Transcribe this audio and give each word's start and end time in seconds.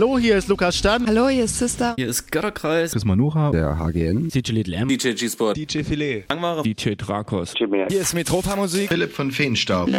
Hallo, 0.00 0.18
hier 0.18 0.38
ist 0.38 0.48
Lukas 0.48 0.78
Stan. 0.78 1.06
Hallo, 1.06 1.28
hier 1.28 1.44
ist 1.44 1.58
Sister. 1.58 1.92
Hier 1.98 2.08
ist 2.08 2.32
Götterkreis. 2.32 2.92
Chris 2.92 3.04
Manucha. 3.04 3.50
Der 3.50 3.78
HGN. 3.78 4.30
DJ 4.30 4.52
Little 4.52 4.74
M. 4.74 4.88
DJ 4.88 5.12
G-Sport. 5.12 5.58
DJ 5.58 5.82
Filet. 5.82 6.24
Langware. 6.30 6.62
DJ 6.62 6.94
Drakos. 6.96 7.52
Hier 7.54 8.00
ist 8.00 8.14
Metropa 8.14 8.56
Musik. 8.56 8.88
Philipp 8.88 9.12
von 9.12 9.30
Feenstaub. 9.30 9.90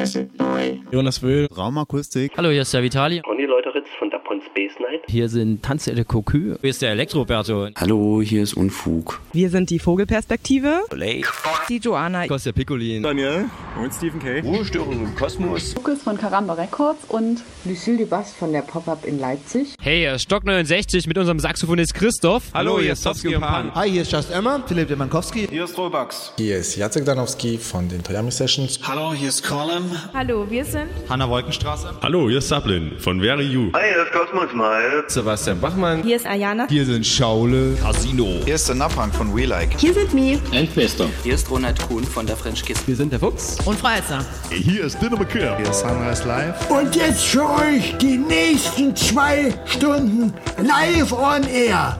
Jonas 0.91 1.21
Wöhl. 1.21 1.48
Raumakustik. 1.55 2.31
Hallo, 2.35 2.49
hier 2.49 2.63
ist 2.63 2.73
der 2.73 2.81
Vitali. 2.81 3.21
Conny 3.21 3.45
Leuteritz 3.45 3.85
von 3.99 4.09
Dapon 4.31 4.41
Space 4.41 4.80
Night. 4.80 5.02
Hier 5.08 5.30
sind 5.30 5.63
Tanze 5.63 5.94
de 5.94 6.03
Cocu. 6.03 6.55
Hier 6.62 6.70
ist 6.70 6.81
der 6.81 6.91
Elektroberto. 6.91 7.67
Hallo, 7.76 8.21
hier 8.21 8.44
ist 8.44 8.54
Unfug. 8.54 9.20
Wir 9.34 9.49
sind 9.49 9.70
die 9.70 9.80
Vogelperspektive. 9.80 10.84
Blake. 10.90 11.27
Die 11.70 11.77
Joanna. 11.77 12.27
Kostja 12.27 12.52
Piccolin. 12.52 13.04
Daniel. 13.04 13.45
Und 13.81 13.94
Stephen 13.94 14.20
K. 14.20 14.40
Ruhestörung 14.41 15.05
im 15.05 15.16
Kosmos. 15.16 15.76
Lukas 15.76 16.04
von 16.04 16.17
Karamba 16.17 16.54
Records 16.54 17.05
und 17.09 17.41
Lucille 17.66 17.98
de 17.98 18.05
Bass 18.05 18.34
von 18.34 18.52
der 18.52 18.62
Pop-Up 18.62 19.05
in 19.05 19.20
Leipzig. 19.20 19.76
Hey, 19.81 19.99
hier 19.99 20.16
ist 20.16 20.23
Stock 20.23 20.45
69 20.45 21.07
mit 21.07 21.18
unserem 21.18 21.40
Saxophonist 21.40 21.93
Christoph. 21.93 22.43
Hallo, 22.54 22.79
hier 22.79 22.93
ist 22.93 23.04
Towski 23.04 23.35
und 23.35 23.41
Pan. 23.41 23.73
Hi, 23.76 23.90
hier 23.90 24.04
ist 24.04 24.12
Just 24.12 24.32
Emma. 24.32 24.63
Philipp 24.66 24.88
Demankowski. 24.88 25.48
Hier 25.48 25.66
ist 25.66 25.77
Robax. 25.77 26.34
Hier 26.38 26.57
ist 26.57 26.76
Jacek 26.76 27.05
Danowski 27.05 27.57
von 27.57 27.88
den 27.90 28.04
Toyami 28.04 28.32
Sessions. 28.32 28.79
Hallo, 28.84 29.13
hier 29.13 29.29
ist 29.29 29.43
Colin. 29.43 29.84
Hallo, 30.13 30.49
wir 30.49 30.66
sind 30.66 30.90
Hanna 31.09 31.29
Wolkenstraße. 31.29 31.95
Hallo, 32.02 32.29
hier 32.29 32.38
ist 32.38 32.48
Sablin 32.48 32.93
von 32.98 33.20
Very 33.20 33.45
You. 33.45 33.71
Hi, 33.73 33.82
hier 33.93 34.04
ist 34.04 34.20
Cosmos 34.21 34.53
Mal. 34.53 35.04
Sebastian 35.07 35.59
Bachmann. 35.59 36.04
Hier 36.04 36.15
ist 36.15 36.27
Ayana. 36.27 36.68
Hier 36.70 36.85
sind 36.85 37.04
Schaule. 37.07 37.76
Casino. 37.82 38.40
Hier 38.46 38.54
ist 38.54 38.68
der 38.68 38.76
Napang 38.76 39.12
von 39.12 39.35
We 39.35 39.46
Like. 39.46 39.79
Hier 39.79 39.96
sind 39.96 40.13
Mi. 40.13 40.40
Endfester. 40.51 41.07
Hier 41.23 41.34
ist 41.34 41.49
Ronald 41.49 41.82
Kuhn 41.87 42.04
von 42.04 42.27
der 42.27 42.37
French 42.37 42.63
Kiss. 42.63 42.77
Wir 42.85 42.96
sind 42.96 43.12
der 43.12 43.20
Fuchs. 43.20 43.57
Und 43.65 43.79
Freizer. 43.79 44.23
Hier 44.51 44.84
ist 44.84 45.01
Dinner 45.01 45.18
McKeer. 45.18 45.57
Hier 45.57 45.68
ist 45.68 45.79
Sunrise 45.79 46.27
Live. 46.27 46.70
Und 46.70 46.96
jetzt 46.96 47.23
für 47.23 47.49
euch 47.49 47.98
die 47.98 48.20
nächsten 48.20 48.96
zwei 48.96 49.55
Stunden 49.65 50.31
live 50.57 51.12
on 51.13 51.43
air 51.46 51.98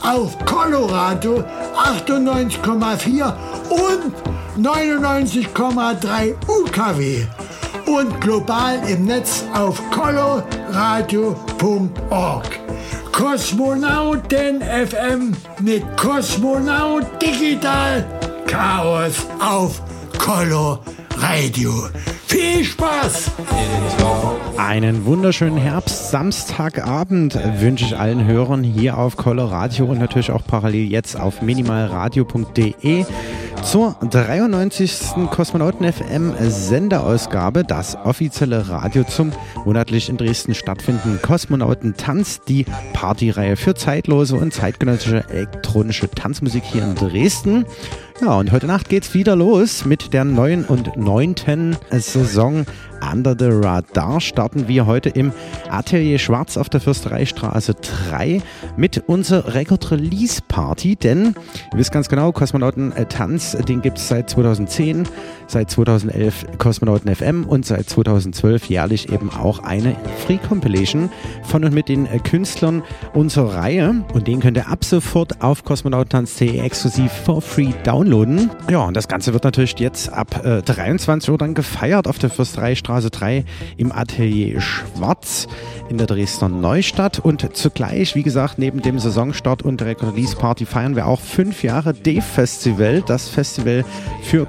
auf 0.00 0.38
Colorado 0.44 1.42
98,4 1.74 3.34
und 3.70 4.14
99,3 4.64 6.34
UKW 6.46 7.26
und 7.86 8.20
global 8.20 8.78
im 8.88 9.06
Netz 9.06 9.44
auf 9.54 9.80
coloradio.org. 9.90 12.60
Kosmonauten 13.12 14.60
FM 14.60 15.32
mit 15.60 15.82
Kosmonaut 15.96 17.06
Digital 17.22 18.04
Chaos 18.46 19.26
auf 19.40 19.80
Color 20.18 20.80
Radio. 21.16 21.88
Viel 22.26 22.64
Spaß! 22.64 23.30
Einen 24.56 25.04
wunderschönen 25.04 25.56
Herbst, 25.56 26.10
Samstagabend 26.10 27.38
wünsche 27.60 27.84
ich 27.84 27.96
allen 27.96 28.24
Hörern 28.24 28.64
hier 28.64 28.98
auf 28.98 29.16
Coloradio 29.16 29.86
und 29.86 29.98
natürlich 29.98 30.30
auch 30.30 30.46
parallel 30.46 30.90
jetzt 30.90 31.18
auf 31.18 31.42
minimalradio.de 31.42 33.04
zur 33.64 33.96
93. 34.10 35.30
Kosmonauten 35.30 35.90
FM 35.90 36.34
Senderausgabe, 36.38 37.64
das 37.64 37.96
offizielle 37.96 38.68
Radio 38.68 39.04
zum 39.04 39.32
monatlich 39.64 40.08
in 40.08 40.18
Dresden 40.18 40.54
stattfindenden 40.54 41.20
Kosmonauten 41.22 41.96
Tanz, 41.96 42.42
die 42.42 42.66
Partyreihe 42.92 43.56
für 43.56 43.74
zeitlose 43.74 44.36
und 44.36 44.52
zeitgenössische 44.52 45.24
elektronische 45.30 46.10
Tanzmusik 46.10 46.62
hier 46.64 46.84
in 46.84 46.94
Dresden. 46.94 47.64
Ja, 48.20 48.38
und 48.38 48.52
heute 48.52 48.68
Nacht 48.68 48.88
geht's 48.88 49.12
wieder 49.12 49.34
los 49.34 49.84
mit 49.84 50.12
der 50.12 50.24
neuen 50.24 50.64
und 50.64 50.96
neunten 50.96 51.76
Saison 51.90 52.64
Under 53.12 53.34
the 53.36 53.48
Radar. 53.50 54.20
Starten 54.20 54.68
wir 54.68 54.86
heute 54.86 55.08
im 55.08 55.32
Atelier 55.68 56.20
Schwarz 56.20 56.56
auf 56.56 56.68
der 56.68 56.80
Fürstereistraße 56.80 57.74
3 58.10 58.40
mit 58.76 59.02
unserer 59.08 59.54
Record 59.54 59.90
Release 59.90 60.40
Party, 60.46 60.94
denn 60.94 61.34
ihr 61.72 61.78
wisst 61.78 61.90
ganz 61.90 62.08
genau, 62.08 62.30
Kosmonauten 62.30 62.92
äh, 62.92 63.04
den 63.68 63.82
gibt 63.82 63.98
es 63.98 64.06
seit 64.06 64.30
2010, 64.30 65.08
seit 65.46 65.70
2011 65.70 66.58
Kosmonauten 66.58 67.14
FM 67.14 67.44
und 67.44 67.66
seit 67.66 67.88
2012 67.88 68.66
jährlich 68.66 69.12
eben 69.12 69.30
auch 69.30 69.60
eine 69.60 69.96
Free 70.24 70.38
Compilation 70.38 71.10
von 71.44 71.64
und 71.64 71.74
mit 71.74 71.88
den 71.88 72.06
äh, 72.06 72.18
Künstlern 72.18 72.82
unserer 73.12 73.54
Reihe. 73.54 74.04
Und 74.12 74.26
den 74.26 74.40
könnt 74.40 74.56
ihr 74.56 74.68
ab 74.68 74.84
sofort 74.84 75.42
auf 75.42 75.64
kosmonautentanz.de 75.64 76.58
exklusiv 76.58 77.12
for 77.12 77.40
free 77.40 77.72
downloaden. 77.84 78.50
Ja, 78.70 78.84
und 78.84 78.96
das 78.96 79.08
Ganze 79.08 79.32
wird 79.32 79.44
natürlich 79.44 79.78
jetzt 79.78 80.12
ab 80.12 80.44
äh, 80.44 80.62
23 80.62 81.30
Uhr 81.30 81.38
dann 81.38 81.54
gefeiert 81.54 82.08
auf 82.08 82.18
der 82.18 82.30
Fürstereistraße 82.30 83.10
3 83.10 83.44
im 83.76 83.92
Atelier 83.92 84.60
Schwarz 84.60 85.46
in 85.88 85.98
der 85.98 86.06
Dresdner 86.06 86.48
Neustadt. 86.48 87.18
Und 87.18 87.56
zugleich, 87.56 88.14
wie 88.14 88.22
gesagt, 88.22 88.58
neben 88.58 88.82
dem 88.82 88.98
Saisonstart 88.98 89.62
und 89.62 89.80
der 89.80 90.00
Release 90.00 90.36
Party 90.36 90.66
feiern 90.66 90.96
wir 90.96 91.06
auch 91.06 91.20
fünf 91.20 91.62
Jahre 91.62 91.94
Dave 91.94 92.22
Festival, 92.22 93.02
das 93.06 93.28
Festival 93.28 93.84
für 94.22 94.46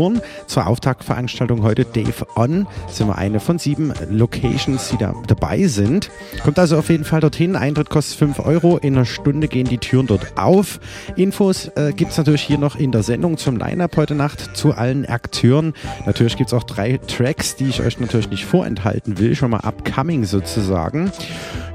Clubkulturen. 0.00 0.20
Zur 0.46 0.66
Auftaktveranstaltung 0.66 1.62
heute 1.62 1.84
Dave 1.84 2.26
On 2.36 2.66
sind 2.88 3.08
wir 3.08 3.18
eine 3.18 3.40
von 3.40 3.58
sieben 3.58 3.92
Locations, 4.10 4.88
die 4.88 4.96
da 4.96 5.14
dabei 5.26 5.66
sind. 5.66 6.10
Kommt 6.42 6.58
also 6.58 6.78
auf 6.78 6.88
jeden 6.88 7.04
Fall 7.04 7.20
dorthin. 7.20 7.56
Eintritt 7.56 7.90
kostet 7.90 8.18
5 8.18 8.40
Euro. 8.40 8.78
In 8.78 8.94
einer 8.94 9.04
Stunde 9.04 9.48
gehen 9.48 9.68
die 9.68 9.78
Türen 9.78 10.06
dort 10.06 10.36
auf. 10.36 10.80
Infos 11.16 11.68
äh, 11.76 11.92
gibt 11.94 12.12
es 12.12 12.18
natürlich 12.18 12.42
hier 12.42 12.58
noch 12.58 12.76
in 12.76 12.92
der 12.92 13.02
Sendung 13.02 13.36
zum 13.36 13.56
Line-Up 13.56 13.96
heute 13.96 14.14
Nacht 14.14 14.56
zu 14.56 14.72
allen 14.72 15.06
Akteuren. 15.06 15.74
Natürlich 16.06 16.36
gibt 16.36 16.48
es 16.48 16.54
auch 16.54 16.64
drei 16.64 16.98
Tracks, 16.98 17.56
die 17.56 17.68
ich 17.68 17.80
euch 17.80 18.00
natürlich 18.00 18.30
nicht 18.30 18.44
vorenthalten 18.44 19.18
will. 19.18 19.34
Schon 19.34 19.50
mal 19.50 19.60
upcoming 19.60 20.24
sozusagen. 20.24 21.12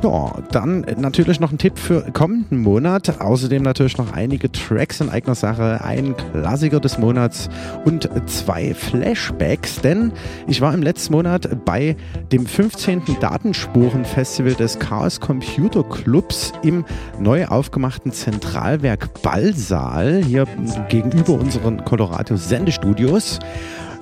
Ja, 0.03 0.33
dann 0.51 0.85
natürlich 0.97 1.39
noch 1.39 1.51
ein 1.51 1.57
Tipp 1.57 1.77
für 1.77 2.01
kommenden 2.11 2.59
Monat. 2.59 3.21
Außerdem 3.21 3.63
natürlich 3.63 3.97
noch 3.97 4.13
einige 4.13 4.51
Tracks 4.51 5.01
in 5.01 5.09
eigener 5.09 5.35
Sache, 5.35 5.81
ein 5.83 6.15
Klassiker 6.15 6.79
des 6.79 6.97
Monats 6.97 7.49
und 7.85 8.09
zwei 8.25 8.73
Flashbacks, 8.73 9.81
denn 9.81 10.11
ich 10.47 10.61
war 10.61 10.73
im 10.73 10.81
letzten 10.81 11.13
Monat 11.13 11.65
bei 11.65 11.95
dem 12.31 12.45
15. 12.45 13.03
Datenspuren-Festival 13.19 14.53
des 14.53 14.79
Chaos 14.79 15.19
Computer 15.19 15.83
Clubs 15.83 16.53
im 16.63 16.85
neu 17.19 17.45
aufgemachten 17.45 18.11
Zentralwerk 18.11 19.21
Ballsaal, 19.21 20.23
hier 20.23 20.45
gegenüber 20.89 21.33
unseren 21.33 21.83
Colorado 21.85 22.35
Sendestudios. 22.35 23.39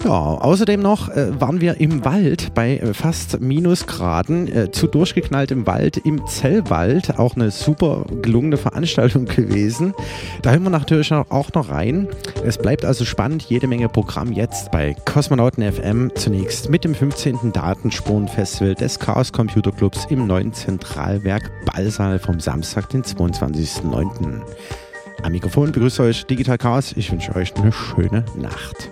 Ja, 0.04 0.10
außerdem 0.10 0.82
noch 0.82 1.08
äh, 1.08 1.40
waren 1.40 1.62
wir 1.62 1.80
im 1.80 2.04
Wald 2.04 2.54
bei 2.54 2.78
äh, 2.78 2.94
fast 2.94 3.40
Minusgraden, 3.40 4.54
äh, 4.54 4.70
zu 4.70 4.88
durchgeknallt 4.88 5.50
im 5.52 5.66
Wald, 5.66 5.96
im 5.96 6.28
Zellwald. 6.28 7.18
Auch 7.20 7.38
eine 7.38 7.52
super 7.52 8.04
gelungene 8.22 8.58
Veranstaltung 8.58 9.24
gewesen. 9.26 9.94
Da 10.42 10.52
hören 10.52 10.64
wir 10.64 10.72
natürlich 10.72 11.10
auch 11.14 11.54
noch 11.54 11.70
rein. 11.70 12.10
Es 12.44 12.58
bleibt 12.58 12.84
also 12.84 13.06
spannend, 13.06 13.44
jede 13.44 13.68
Menge 13.68 13.88
Programm 13.88 14.34
jetzt 14.34 14.72
bei 14.72 14.94
Kosmonauten 15.06 15.64
FM. 15.72 16.12
Zunächst 16.16 16.70
mit 16.70 16.84
dem 16.84 16.96
15. 16.96 17.54
Datenspurenfestival 17.54 18.76
des 18.76 19.00
Chaos 19.00 19.32
Computer 19.32 19.72
Clubs 19.72 20.06
im 20.10 20.28
neuen 20.28 20.52
Zentralwerk 20.52 21.50
Ballsaal 21.66 22.20
vom 22.20 22.42
Samstag, 22.42 22.90
den 22.90 23.04
22.09. 23.04 24.42
Am 25.24 25.32
Mikrofon 25.32 25.72
begrüßt 25.72 26.02
euch 26.02 26.26
Digital 26.26 26.58
Chaos. 26.58 26.92
Ich 26.98 27.10
wünsche 27.10 27.34
euch 27.38 27.56
eine 27.56 27.72
schöne 27.72 28.26
Nacht. 28.36 28.92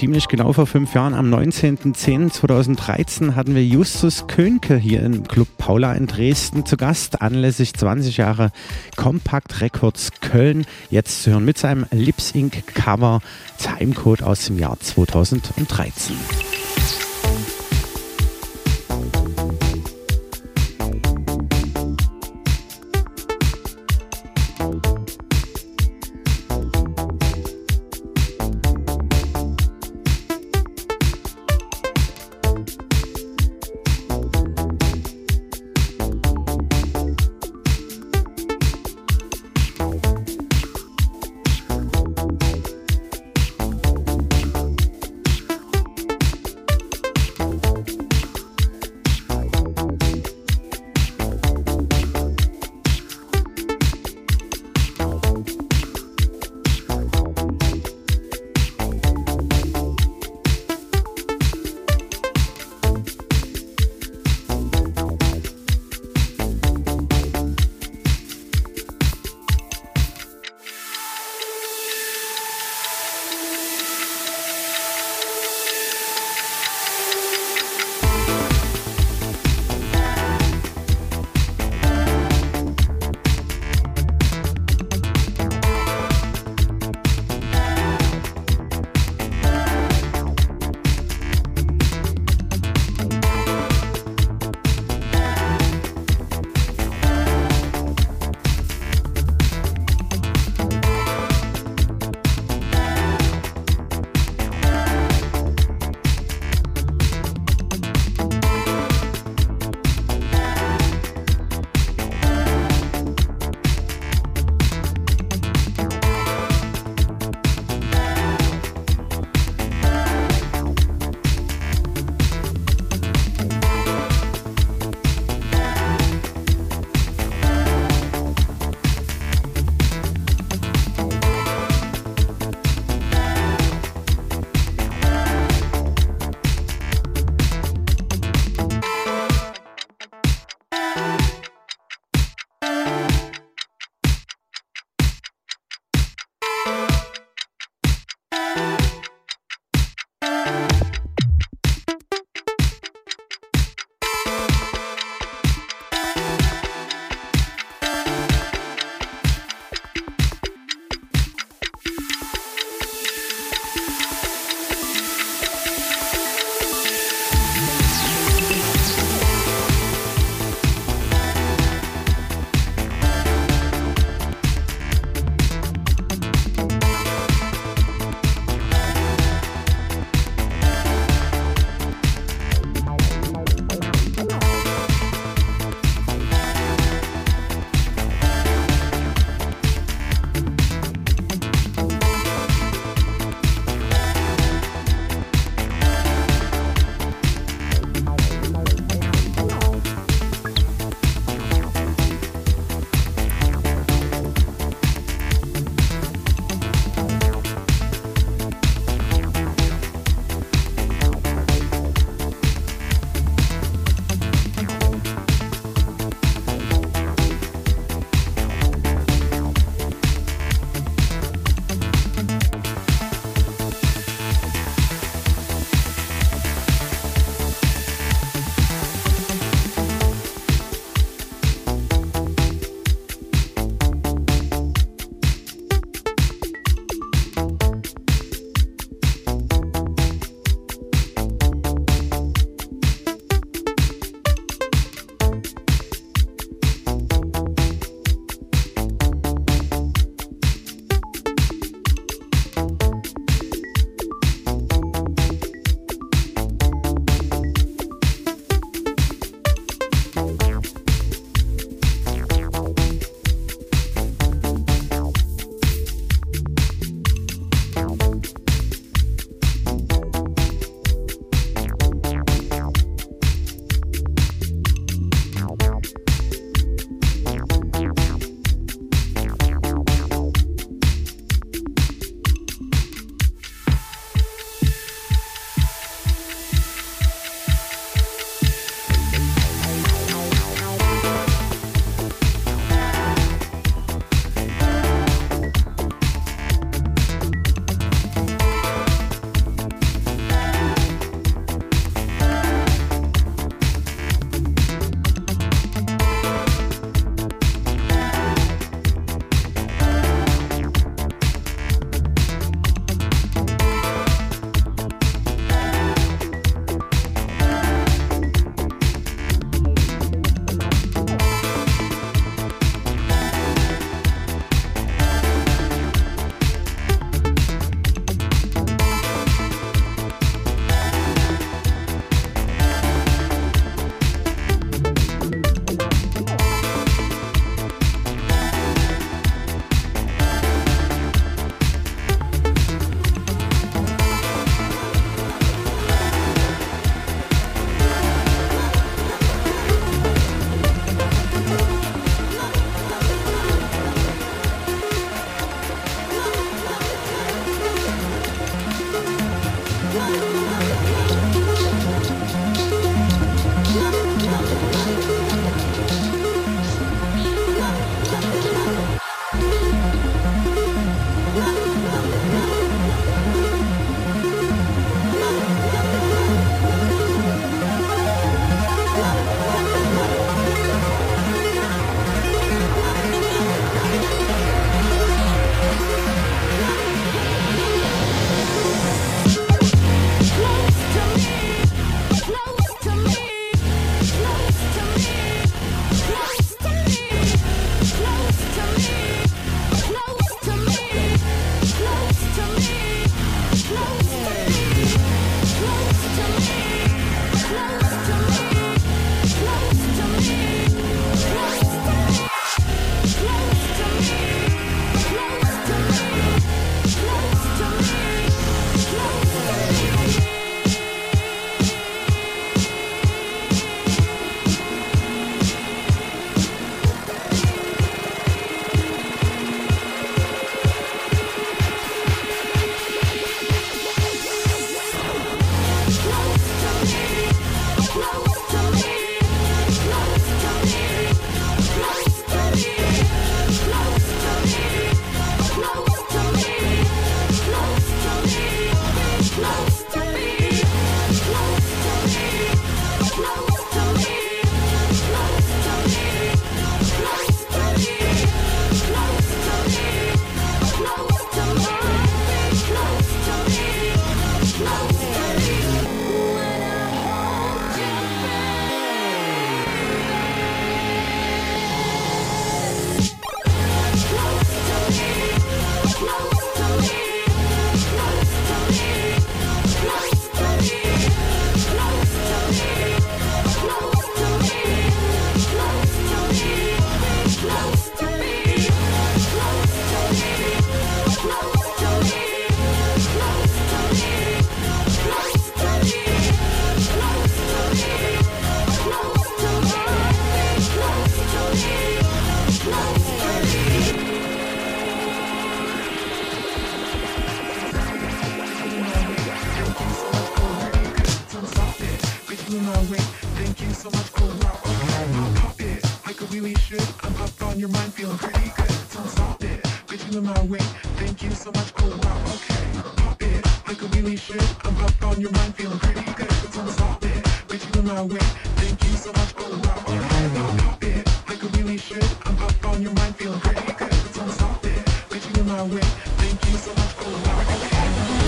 Ziemlich 0.00 0.28
genau 0.28 0.52
vor 0.54 0.66
fünf 0.66 0.94
Jahren, 0.94 1.12
am 1.12 1.30
19.10.2013, 1.30 3.34
hatten 3.34 3.54
wir 3.54 3.62
Justus 3.62 4.26
Könke 4.28 4.78
hier 4.78 5.02
im 5.02 5.28
Club 5.28 5.48
Paula 5.58 5.92
in 5.92 6.06
Dresden 6.06 6.64
zu 6.64 6.78
Gast, 6.78 7.20
anlässlich 7.20 7.74
20 7.74 8.16
Jahre 8.16 8.50
Compact 8.96 9.60
Records 9.60 10.08
Köln. 10.22 10.64
Jetzt 10.88 11.24
zu 11.24 11.32
hören 11.32 11.44
mit 11.44 11.58
seinem 11.58 11.84
Lips 11.90 12.30
Inc. 12.30 12.74
Cover 12.74 13.20
Timecode 13.58 14.22
aus 14.22 14.46
dem 14.46 14.58
Jahr 14.58 14.80
2013. 14.80 16.16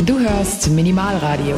Du 0.06 0.18
hörst 0.18 0.68
Minimalradio. 0.70 1.54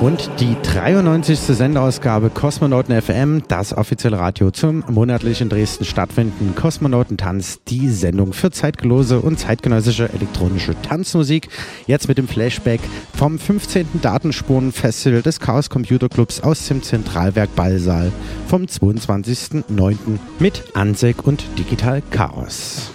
Und 0.00 0.30
die 0.38 0.56
93. 0.62 1.38
Sendeausgabe 1.38 2.30
Kosmonauten 2.30 3.00
FM, 3.00 3.42
das 3.48 3.76
offizielle 3.76 4.18
Radio 4.18 4.52
zum 4.52 4.84
monatlich 4.88 5.40
in 5.40 5.48
Dresden 5.48 5.84
stattfindenden 5.84 6.54
Kosmonautentanz, 6.54 7.60
die 7.66 7.88
Sendung 7.88 8.34
für 8.34 8.52
zeitlose 8.52 9.20
und 9.20 9.40
zeitgenössische 9.40 10.08
elektronische 10.12 10.80
Tanzmusik. 10.82 11.48
Jetzt 11.86 12.06
mit 12.06 12.18
dem 12.18 12.28
Flashback 12.28 12.80
vom 13.16 13.38
15. 13.38 14.00
Datenspurenfestival 14.00 15.22
des 15.22 15.40
Chaos 15.40 15.68
Computer 15.68 16.08
Clubs 16.08 16.42
aus 16.42 16.68
dem 16.68 16.84
Zentralwerk 16.84 17.52
Ballsaal 17.56 18.12
vom 18.46 18.64
22.09. 18.64 19.96
mit 20.38 20.62
Ansek 20.74 21.26
und 21.26 21.42
Digital 21.58 22.02
Chaos. 22.10 22.92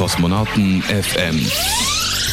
Kosmonauten 0.00 0.82
FM. 0.88 1.89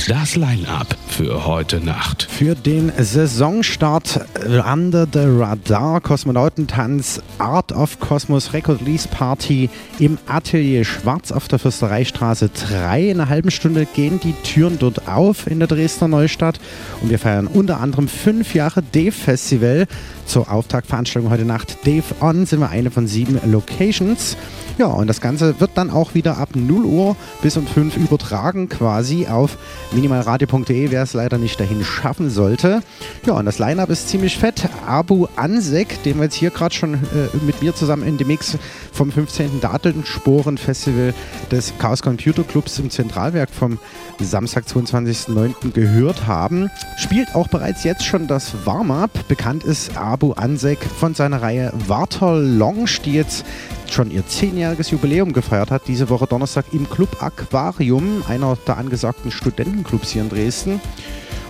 Das 0.08 0.38
Line-Up 0.38 0.96
für 1.10 1.46
heute 1.46 1.82
Nacht. 1.82 2.30
Für 2.32 2.56
den 2.56 2.94
Saisonstart 2.98 4.22
Under 4.46 5.06
the 5.12 5.26
Radar 5.26 6.00
Kosmonautentanz 6.00 7.22
Art 7.40 7.74
of 7.74 8.00
Cosmos 8.00 8.54
Record 8.54 8.80
Release 8.80 9.06
Party 9.06 9.70
im 10.00 10.18
Atelier 10.26 10.86
Schwarz 10.86 11.34
auf 11.34 11.50
der 11.50 11.60
Fürstereistraße 11.60 12.50
3. 12.70 13.10
In 13.10 13.20
einer 13.20 13.30
halben 13.30 13.52
Stunde 13.52 13.86
gehen 13.86 14.22
die 14.24 14.32
Türen 14.44 14.80
dort 14.80 15.10
auf 15.10 15.46
in 15.46 15.60
der 15.60 15.68
Dresdner 15.68 16.08
Neustadt 16.08 16.58
und 17.02 17.10
wir 17.10 17.20
feiern 17.20 17.48
unter 17.48 17.82
anderem 17.82 18.08
fünf 18.08 18.56
Jahre 18.56 18.84
Dave 18.84 19.12
Festival. 19.12 19.88
Zur 20.26 20.50
Auftaktveranstaltung 20.50 21.30
heute 21.30 21.46
Nacht 21.46 21.86
Dave 21.86 22.04
On 22.22 22.46
sind 22.46 22.60
wir 22.60 22.70
eine 22.70 22.92
von 22.92 23.08
sieben 23.08 23.40
Locations. 23.52 24.38
Ja, 24.78 24.88
und 24.88 25.08
das 25.08 25.22
Ganze 25.22 25.60
wird 25.60 25.72
dann 25.76 25.90
auch 25.90 26.14
wieder 26.14 26.38
ab 26.38 26.50
0 26.54 26.86
Uhr 26.86 27.16
bis 27.42 27.58
um 27.58 27.66
5 27.66 27.98
übertragen, 27.98 28.70
quasi 28.70 29.26
auf 29.26 29.58
minimalradio.de, 29.98 30.92
wer 30.92 31.02
es 31.02 31.14
leider 31.14 31.40
nicht 31.40 31.60
dahin 31.60 31.84
schaffen 31.84 32.30
sollte. 32.30 32.84
Ja, 33.26 33.34
und 33.34 33.46
das 33.46 33.58
Line-Up 33.58 33.90
ist 33.90 34.10
ziemlich 34.10 34.38
fett. 34.38 34.70
Abu 34.86 35.26
Ansek, 35.36 36.04
den 36.04 36.18
wir 36.18 36.26
jetzt 36.26 36.36
hier 36.36 36.52
gerade 36.52 36.76
schon 36.76 36.94
äh, 36.94 36.98
mit 37.44 37.64
mir 37.64 37.74
zusammen 37.74 38.04
in 38.04 38.18
dem 38.18 38.28
Mix 38.28 38.60
vom 38.94 39.12
15. 39.12 39.60
Datelnsporen 39.60 40.60
Festival 40.60 41.16
des 41.50 41.74
Chaos 41.80 42.04
Computer 42.04 42.44
Clubs 42.44 42.78
im 42.78 42.92
Zentralwerk 42.92 43.50
vom 43.50 43.80
Samstag, 44.20 44.66
22.09. 44.66 45.72
gehört 45.72 46.28
haben, 46.28 46.70
spielt 46.98 47.34
auch 47.34 47.48
bereits 47.48 47.84
jetzt 47.84 48.06
schon 48.06 48.28
das 48.28 48.54
Warm-Up. 48.66 49.28
Bekannt 49.28 49.64
ist 49.64 49.98
Abu 49.98 50.34
Ansek 50.34 50.80
von 50.84 51.16
seiner 51.16 51.42
Reihe 51.42 51.74
Warter 51.88 52.36
Lounge, 52.36 53.00
die 53.04 53.14
jetzt 53.14 53.46
schon 53.94 54.12
ihr 54.12 54.26
zehnjähriges 54.26 54.92
Jubiläum 54.92 55.34
gefeiert 55.34 55.72
hat, 55.72 55.88
diese 55.88 56.10
Woche 56.10 56.28
Donnerstag 56.28 56.66
im 56.72 56.90
Club 56.90 57.22
Aquarium, 57.22 58.24
einer 58.28 58.58
der 58.68 58.78
angesagten 58.78 59.32
Studentenclubs 59.32 60.12
hier 60.12 60.22
in 60.24 60.30
Dresden. 60.30 60.82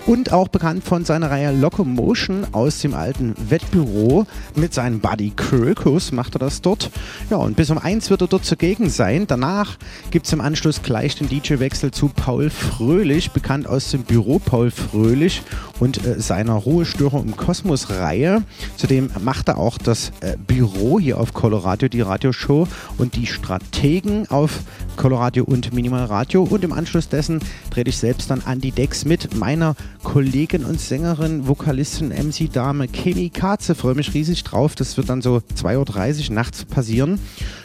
Und 0.08 0.32
auch 0.32 0.47
bekannt 0.47 0.86
von 0.86 1.04
seiner 1.04 1.30
Reihe 1.30 1.52
Locomotion 1.52 2.47
aus 2.54 2.80
dem 2.80 2.93
alten 2.93 3.36
Wettbüro. 3.50 4.26
Mit 4.56 4.73
seinem 4.73 5.02
Buddy 5.02 5.32
Kirkus 5.32 6.13
macht 6.13 6.38
er 6.38 6.39
das 6.39 6.62
dort. 6.62 6.91
Ja, 7.30 7.36
und 7.36 7.58
bis 7.58 7.69
um 7.71 7.78
eins 7.78 8.10
wird 8.10 8.21
er 8.21 8.28
dort 8.28 8.45
zugegen 8.45 8.89
sein. 8.89 9.28
Danach 9.28 9.76
gibt 10.10 10.26
es 10.26 10.32
im 10.32 10.39
Anschluss 10.39 10.82
gleich 10.82 11.15
den 11.15 11.28
DJ-Wechsel 11.28 11.91
zu 11.91 12.08
Paul 12.08 12.50
Fröhlich, 12.50 13.32
bekannt 13.32 13.67
aus 13.67 13.91
dem 13.91 14.04
Büro 14.04 14.39
Paul 14.39 14.71
Fröhlich 14.71 15.41
und 15.79 16.05
äh, 16.05 16.19
seiner 16.19 16.53
Ruhestörung 16.53 17.25
im 17.25 17.37
Kosmos-Reihe. 17.37 18.43
Zudem 18.75 19.09
macht 19.21 19.47
er 19.47 19.57
auch 19.57 19.77
das 19.77 20.11
äh, 20.21 20.37
Büro 20.37 20.99
hier 20.99 21.19
auf 21.19 21.33
Coloradio, 21.33 21.89
die 21.89 22.01
Radioshow 22.01 22.67
und 22.97 23.15
die 23.15 23.27
Strategen 23.27 24.29
auf 24.29 24.59
Coloradio 24.95 25.43
und 25.43 25.73
Minimal 25.73 26.05
Radio. 26.05 26.43
Und 26.43 26.63
im 26.63 26.73
Anschluss 26.73 27.09
dessen 27.09 27.39
trete 27.69 27.89
ich 27.89 27.97
selbst 27.97 28.29
dann 28.29 28.41
an 28.45 28.59
die 28.61 28.71
Decks 28.71 29.05
mit 29.05 29.35
meiner 29.35 29.75
Kollegin 30.03 30.65
und 30.65 30.79
Sängerin, 30.79 31.47
Vokalistin, 31.47 32.09
MC-Dame 32.09 32.87
Kemi 32.87 33.29
Katze. 33.29 33.75
Freue 33.75 33.95
mich 33.95 34.13
riesig 34.13 34.43
drauf. 34.43 34.75
Das 34.75 34.97
wird 34.97 35.09
dann 35.09 35.21
so 35.21 35.41
2.30 35.55 36.29
Uhr 36.29 36.35
nachts 36.35 36.65
passieren. 36.65 37.19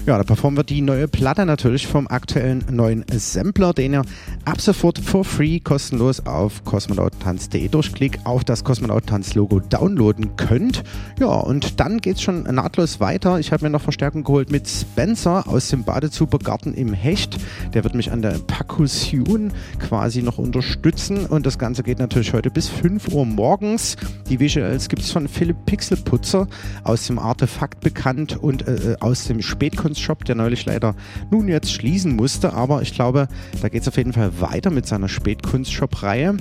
Ja, 0.06 0.18
da 0.18 0.24
performen 0.24 0.58
wir 0.58 0.64
die 0.64 0.82
neue 0.82 1.08
Platte 1.08 1.46
natürlich 1.46 1.86
vom 1.86 2.08
aktuellen 2.08 2.64
neuen 2.70 3.04
Sampler, 3.14 3.72
den 3.72 3.94
ihr 3.94 4.02
ab 4.44 4.60
sofort 4.60 4.98
for 4.98 5.24
free 5.24 5.60
kostenlos 5.60 6.26
auf 6.26 6.64
kosmonautentanz.de 6.64 7.68
durch 7.68 7.92
Klick 8.02 8.18
auf 8.24 8.42
das 8.42 8.64
Kosmonautentanz-Logo 8.64 9.60
downloaden 9.60 10.34
könnt. 10.34 10.82
Ja, 11.20 11.28
und 11.28 11.78
dann 11.78 11.98
geht 11.98 12.16
es 12.16 12.22
schon 12.22 12.42
nahtlos 12.42 12.98
weiter. 12.98 13.38
Ich 13.38 13.52
habe 13.52 13.64
mir 13.64 13.70
noch 13.70 13.80
Verstärkung 13.80 14.24
geholt 14.24 14.50
mit 14.50 14.66
Spencer 14.66 15.46
aus 15.46 15.68
dem 15.68 15.84
Badezubergarten 15.84 16.74
im 16.74 16.94
Hecht. 16.94 17.38
Der 17.74 17.84
wird 17.84 17.94
mich 17.94 18.10
an 18.10 18.20
der 18.20 18.40
Perkussion 18.44 19.52
quasi 19.78 20.20
noch 20.20 20.38
unterstützen 20.38 21.26
und 21.26 21.46
das 21.46 21.60
Ganze 21.60 21.84
geht 21.84 22.00
natürlich 22.00 22.32
heute 22.32 22.50
bis 22.50 22.68
5 22.68 23.06
Uhr 23.12 23.24
morgens. 23.24 23.94
Die 24.28 24.40
Visuals 24.40 24.88
gibt 24.88 25.02
es 25.02 25.12
von 25.12 25.28
Philipp 25.28 25.64
Pixelputzer 25.66 26.48
aus 26.82 27.06
dem 27.06 27.20
Artefakt 27.20 27.82
bekannt 27.82 28.36
und 28.36 28.66
äh, 28.66 28.96
aus 28.98 29.28
dem 29.28 29.40
Spätkunstshop, 29.40 30.24
der 30.24 30.34
neulich 30.34 30.66
leider 30.66 30.96
nun 31.30 31.46
jetzt 31.46 31.72
schließen 31.72 32.16
musste. 32.16 32.52
Aber 32.52 32.82
ich 32.82 32.94
glaube, 32.94 33.28
da 33.60 33.68
geht 33.68 33.82
es 33.82 33.86
auf 33.86 33.96
jeden 33.96 34.12
Fall 34.12 34.40
weiter 34.40 34.70
mit 34.70 34.88
seiner 34.88 35.08
Spätkunstshop-Reihe 35.08 36.36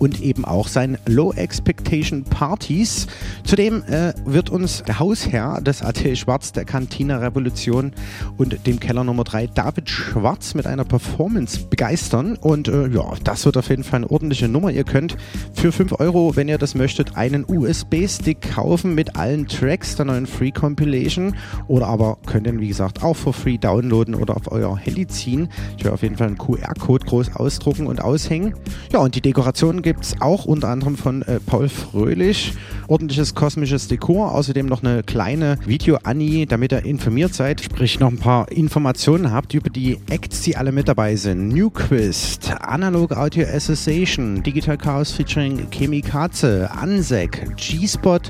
und 0.00 0.20
eben 0.20 0.44
auch 0.44 0.66
sein 0.66 0.98
Low 1.06 1.32
Expectation 1.32 2.24
Partys. 2.24 3.06
Zudem 3.44 3.84
äh, 3.84 4.12
wird 4.24 4.50
uns 4.50 4.82
der 4.82 4.98
Hausherr 4.98 5.60
des 5.60 5.82
AT 5.82 6.18
Schwarz 6.18 6.50
der 6.50 6.64
Cantina 6.64 7.18
Revolution 7.18 7.92
und 8.36 8.66
dem 8.66 8.80
Keller 8.80 9.04
Nummer 9.04 9.22
3 9.22 9.46
David 9.48 9.88
Schwarz 9.88 10.54
mit 10.54 10.66
einer 10.66 10.84
Performance 10.84 11.60
begeistern. 11.68 12.36
Und 12.36 12.66
äh, 12.66 12.88
ja, 12.88 13.12
das 13.22 13.44
wird 13.44 13.56
auf 13.56 13.68
jeden 13.68 13.84
Fall 13.84 13.98
eine 13.98 14.10
ordentliche 14.10 14.48
Nummer. 14.48 14.70
Ihr 14.70 14.84
könnt 14.84 15.16
für 15.54 15.70
5 15.70 16.00
Euro, 16.00 16.34
wenn 16.34 16.48
ihr 16.48 16.58
das 16.58 16.74
möchtet, 16.74 17.16
einen 17.16 17.44
USB-Stick 17.46 18.40
kaufen 18.54 18.94
mit 18.94 19.16
allen 19.16 19.46
Tracks 19.46 19.96
der 19.96 20.06
neuen 20.06 20.26
Free 20.26 20.50
Compilation 20.50 21.36
oder 21.68 21.86
aber 21.86 22.16
könnt 22.26 22.46
ihr, 22.46 22.58
wie 22.58 22.68
gesagt, 22.68 23.02
auch 23.02 23.14
for 23.14 23.32
free 23.32 23.58
downloaden 23.58 24.14
oder 24.14 24.36
auf 24.36 24.50
euer 24.50 24.76
Handy 24.78 25.06
ziehen. 25.06 25.48
Ich 25.76 25.84
werde 25.84 25.94
auf 25.94 26.02
jeden 26.02 26.16
Fall 26.16 26.28
einen 26.28 26.38
QR-Code 26.38 27.06
groß 27.06 27.36
ausdrucken 27.36 27.86
und 27.86 28.00
aushängen. 28.00 28.54
Ja, 28.92 29.00
und 29.00 29.14
die 29.14 29.20
Dekoration 29.20 29.82
gibt 29.90 30.04
es 30.04 30.20
auch 30.20 30.44
unter 30.44 30.68
anderem 30.68 30.96
von 30.96 31.22
äh, 31.22 31.40
Paul 31.40 31.68
Fröhlich. 31.68 32.54
Ordentliches 32.86 33.34
kosmisches 33.34 33.88
Dekor, 33.88 34.32
außerdem 34.36 34.66
noch 34.66 34.84
eine 34.84 35.02
kleine 35.02 35.58
Video-Annie, 35.66 36.46
damit 36.46 36.70
ihr 36.70 36.84
informiert 36.84 37.34
seid, 37.34 37.60
sprich 37.60 37.98
noch 37.98 38.08
ein 38.08 38.16
paar 38.16 38.52
Informationen 38.52 39.32
habt 39.32 39.52
über 39.52 39.68
die 39.68 39.98
Acts, 40.08 40.42
die 40.42 40.56
alle 40.56 40.70
mit 40.70 40.86
dabei 40.86 41.16
sind. 41.16 41.48
Newquist, 41.48 42.52
Analog 42.60 43.16
Audio 43.16 43.48
Association, 43.48 44.44
Digital 44.44 44.78
Chaos 44.78 45.10
featuring 45.10 45.68
Chemi 45.70 46.02
Katze, 46.02 46.70
Ansek, 46.70 47.56
G-Spot, 47.56 48.20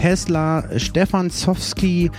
Tesla, 0.00 0.64
Stefan 0.78 1.28
Zowski, 1.28 2.10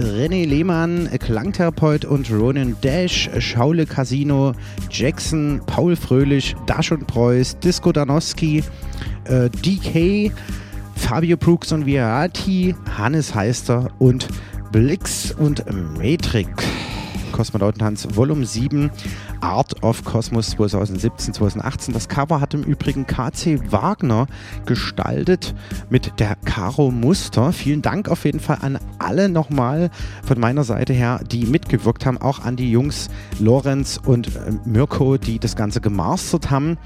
René 0.00 0.46
Lehmann, 0.46 1.08
Klangtherapeut 1.18 2.04
und 2.04 2.30
Ronan 2.30 2.76
Dash, 2.82 3.30
Schaule 3.38 3.86
Casino, 3.86 4.52
Jackson, 4.90 5.60
Paul 5.66 5.96
Fröhlich, 5.96 6.54
Dash 6.66 6.92
und 6.92 7.06
Preuß, 7.06 7.58
Disco 7.60 7.92
Danowski, 7.92 8.62
äh, 9.24 9.50
DK, 9.50 10.32
Fabio 10.96 11.36
Brooks 11.36 11.72
und 11.72 11.86
Virati, 11.86 12.74
Hannes 12.96 13.34
Heister 13.34 13.90
und 13.98 14.28
Blix 14.70 15.32
und 15.32 15.64
Matrix. 15.98 16.64
Kosmonautentanz 17.32 18.08
Volume 18.14 18.46
7 18.46 18.90
Art 19.40 19.82
of 19.82 20.04
Cosmos 20.04 20.50
2017, 20.50 21.34
2018. 21.34 21.94
Das 21.94 22.08
Cover 22.08 22.40
hat 22.40 22.54
im 22.54 22.62
Übrigen 22.62 23.06
KC 23.06 23.72
Wagner 23.72 24.26
gestaltet 24.66 25.54
mit 25.90 26.20
der 26.20 26.36
Caro 26.44 26.90
Muster. 26.90 27.52
Vielen 27.52 27.82
Dank 27.82 28.08
auf 28.08 28.24
jeden 28.24 28.40
Fall 28.40 28.58
an 28.60 28.78
alle 28.98 29.28
nochmal 29.28 29.90
von 30.24 30.38
meiner 30.38 30.64
Seite 30.64 30.92
her, 30.92 31.20
die 31.26 31.46
mitgewirkt 31.46 32.06
haben, 32.06 32.18
auch 32.18 32.40
an 32.40 32.56
die 32.56 32.70
Jungs 32.70 33.08
Lorenz 33.40 33.98
und 34.04 34.28
äh, 34.36 34.52
Mirko, 34.64 35.16
die 35.16 35.38
das 35.38 35.56
Ganze 35.56 35.80
gemastert 35.80 36.50
haben. 36.50 36.78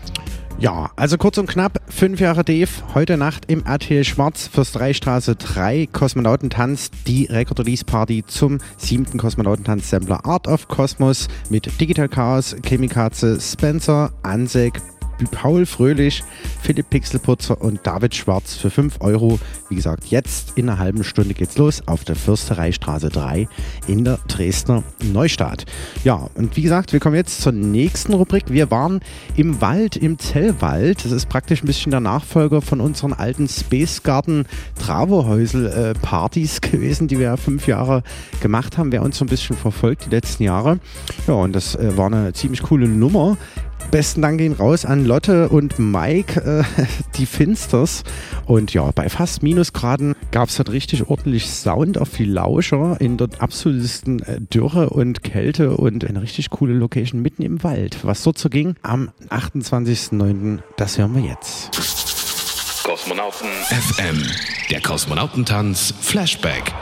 Ja, 0.59 0.91
also 0.97 1.19
kurz 1.19 1.37
und 1.37 1.49
knapp, 1.49 1.81
fünf 1.97 2.21
Jahre 2.21 2.45
Dave, 2.45 2.69
heute 2.95 3.17
Nacht 3.17 3.45
im 3.47 3.65
RTL 3.65 4.05
Schwarz, 4.05 4.49
Fürstereistraße 4.49 5.35
3, 5.35 5.89
Kosmonautentanz, 5.91 6.91
die 7.07 7.25
Record 7.25 7.61
Release 7.61 7.87
Party 7.87 8.23
zum 8.27 8.59
siebten 8.77 9.17
Kosmonautentanz 9.17 9.89
Sampler 9.89 10.27
Art 10.27 10.47
of 10.47 10.69
Cosmos 10.69 11.29
mit 11.49 11.81
Digital 11.81 12.11
Chaos, 12.11 12.55
Chemikaze, 12.63 13.41
Spencer, 13.41 14.13
Ansek, 14.23 14.83
Paul 15.25 15.67
Fröhlich, 15.67 16.23
Philipp 16.61 16.91
Pixelputzer 16.91 17.61
und 17.61 17.81
David 17.85 18.15
Schwarz 18.15 18.55
für 18.55 18.71
5 18.71 19.01
Euro. 19.01 19.39
Wie 19.69 19.75
gesagt, 19.75 20.07
jetzt 20.07 20.53
in 20.57 20.69
einer 20.69 20.79
halben 20.79 21.05
Stunde 21.05 21.35
geht's 21.35 21.57
los 21.57 21.83
auf 21.87 22.05
der 22.05 22.17
Fürstereistraße 22.17 23.09
3 23.09 23.49
in 23.87 24.05
der 24.05 24.19
Dresdner 24.29 24.83
Neustadt. 25.03 25.65
Ja, 26.05 26.29
und 26.35 26.57
wie 26.57 26.63
gesagt, 26.63 26.93
wir 26.93 27.01
kommen 27.01 27.17
jetzt 27.17 27.41
zur 27.41 27.53
nächsten 27.53 28.13
Rubrik. 28.13 28.45
Wir 28.49 28.71
waren 28.71 29.01
im 29.37 29.61
Wald, 29.61 29.97
im 29.97 30.19
Zellwald. 30.19 31.05
Das 31.05 31.13
ist 31.13 31.29
praktisch 31.29 31.63
ein 31.63 31.67
bisschen 31.67 31.91
der 31.91 32.01
Nachfolger 32.01 32.61
von 32.61 32.81
unseren 32.81 33.13
alten 33.13 33.49
Space 33.49 34.03
Garden 34.03 34.47
Travohäusel 34.81 35.67
äh, 35.67 35.95
Partys 35.95 36.61
gewesen, 36.61 37.09
die 37.09 37.19
wir 37.19 37.27
ja 37.27 37.37
fünf 37.37 37.67
Jahre 37.67 38.03
gemacht 38.41 38.79
haben. 38.79 38.93
Wer 38.93 39.03
uns 39.03 39.19
so 39.19 39.25
ein 39.25 39.29
bisschen 39.29 39.57
verfolgt 39.57 40.07
die 40.07 40.11
letzten 40.11 40.43
Jahre. 40.43 40.79
Ja, 41.27 41.35
und 41.35 41.55
das 41.55 41.75
äh, 41.75 41.97
war 41.97 42.07
eine 42.07 42.33
ziemlich 42.33 42.63
coole 42.63 42.89
Nummer. 42.89 43.37
Besten 43.91 44.23
Dank 44.23 44.39
gehen 44.39 44.53
raus 44.53 44.85
an 44.85 45.05
Lotte 45.05 45.49
und 45.49 45.79
Mike, 45.79 46.41
äh, 46.41 46.65
die 47.17 47.27
Finsters. 47.27 48.03
Und 48.47 48.75
ja, 48.75 48.91
bei 48.91 49.09
fast 49.09 49.43
Minusgraden 49.43 50.15
gab 50.31 50.49
es 50.49 50.57
dort 50.57 50.73
richtig 50.73 51.09
ordentlich 51.09 51.51
Sound 51.51 51.99
auf 51.99 52.11
die 52.11 52.25
Lauscher 52.25 52.97
in 53.01 53.17
der 53.17 53.29
absolutesten 53.39 54.23
äh, 54.23 54.41
Dürre 54.41 54.91
und 54.91 55.23
Kälte 55.23 55.77
und 55.77 56.05
eine 56.05 56.23
richtig 56.23 56.51
coole 56.51 56.75
Location 56.75 57.23
mitten 57.23 57.43
im 57.43 57.63
Wald. 57.63 57.99
Was 58.03 58.23
dort 58.23 58.39
so 58.39 58.49
ging 58.49 58.75
am 58.83 59.11
28.09., 59.31 60.59
das 60.77 60.99
hören 60.99 61.15
wir 61.15 61.23
jetzt. 61.23 61.71
Kosmonauten 62.85 63.49
FM, 63.71 64.23
der 64.71 64.81
Kosmonautentanz 64.81 65.95
Flashback. 66.01 66.73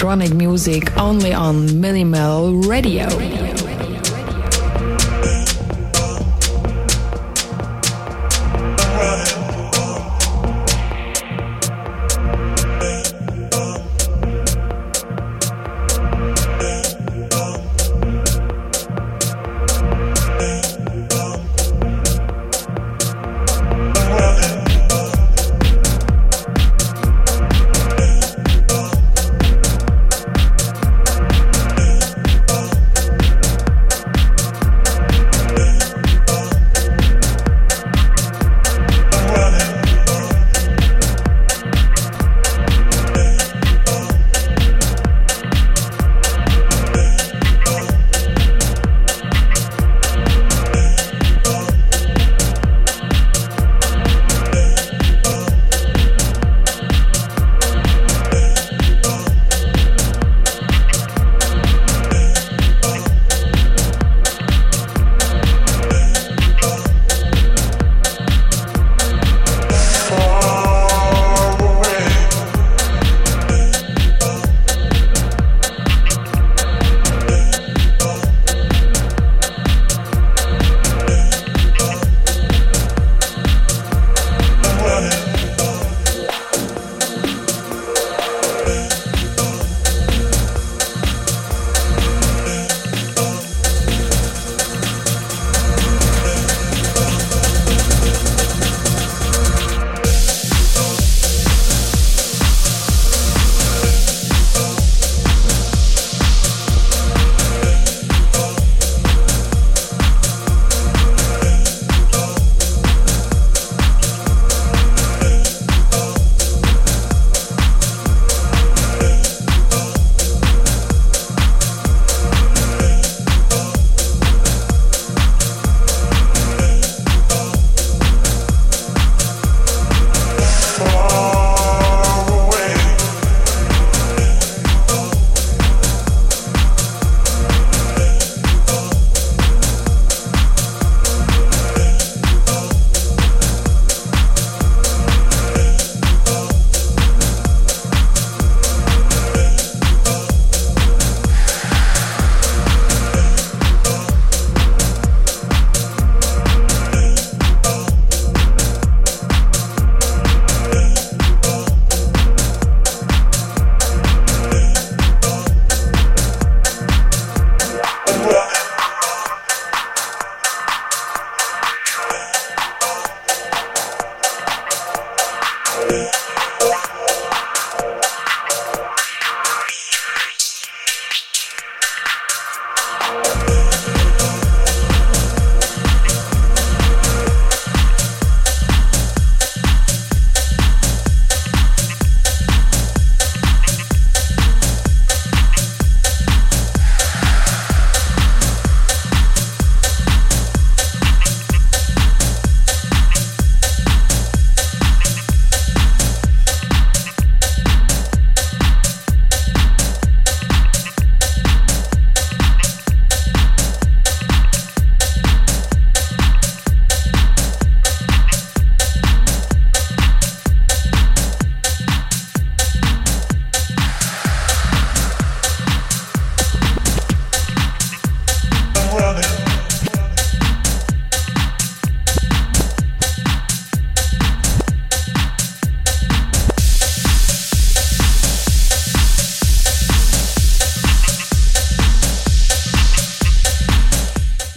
Electronic 0.00 0.32
music 0.32 0.96
only 0.96 1.34
on 1.34 1.78
Minimal 1.78 2.54
Radio. 2.62 3.49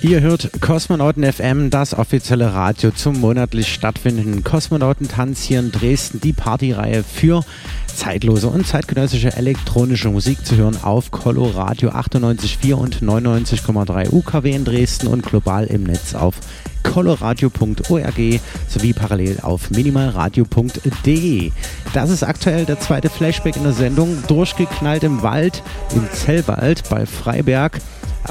Ihr 0.04 0.20
hört 0.20 0.50
Kosmonauten 0.60 1.24
FM, 1.24 1.70
das 1.70 1.98
offizielle 1.98 2.54
Radio 2.54 2.92
zum 2.92 3.22
monatlich 3.22 3.74
stattfindenden 3.74 4.44
Kosmonautentanz 4.44 5.44
hier 5.44 5.62
in 5.62 5.72
Dresden, 5.72 6.20
die 6.20 6.34
Partyreihe 6.34 7.06
für 7.06 7.46
zeitlose 7.88 8.50
und 8.50 8.68
zeitgenössische 8.68 9.32
elektronische 9.32 10.10
Musik 10.10 10.46
zu 10.46 10.58
hören 10.58 10.78
auf 10.84 11.12
Coloradio 11.12 11.92
98,4 11.92 12.74
und 12.74 13.02
99,3 13.02 14.12
UKW 14.12 14.52
in 14.52 14.66
Dresden 14.66 15.08
und 15.08 15.26
global 15.26 15.68
im 15.68 15.84
Netz 15.84 16.16
auf 16.16 16.36
coloradio.org 16.84 18.42
sowie 18.68 18.92
parallel 18.92 19.40
auf 19.42 19.72
minimalradio.de. 19.72 21.52
Das 21.94 22.10
ist 22.10 22.24
aktuell 22.24 22.66
der 22.66 22.82
zweite 22.82 23.10
Flashback 23.10 23.56
in 23.56 23.64
der 23.64 23.72
Sendung, 23.72 24.22
durchgeknallt 24.28 25.06
im 25.06 25.24
Wald, 25.24 25.64
im 25.96 26.06
Zellwald 26.12 26.84
bei 26.90 27.06
Freiberg 27.06 27.80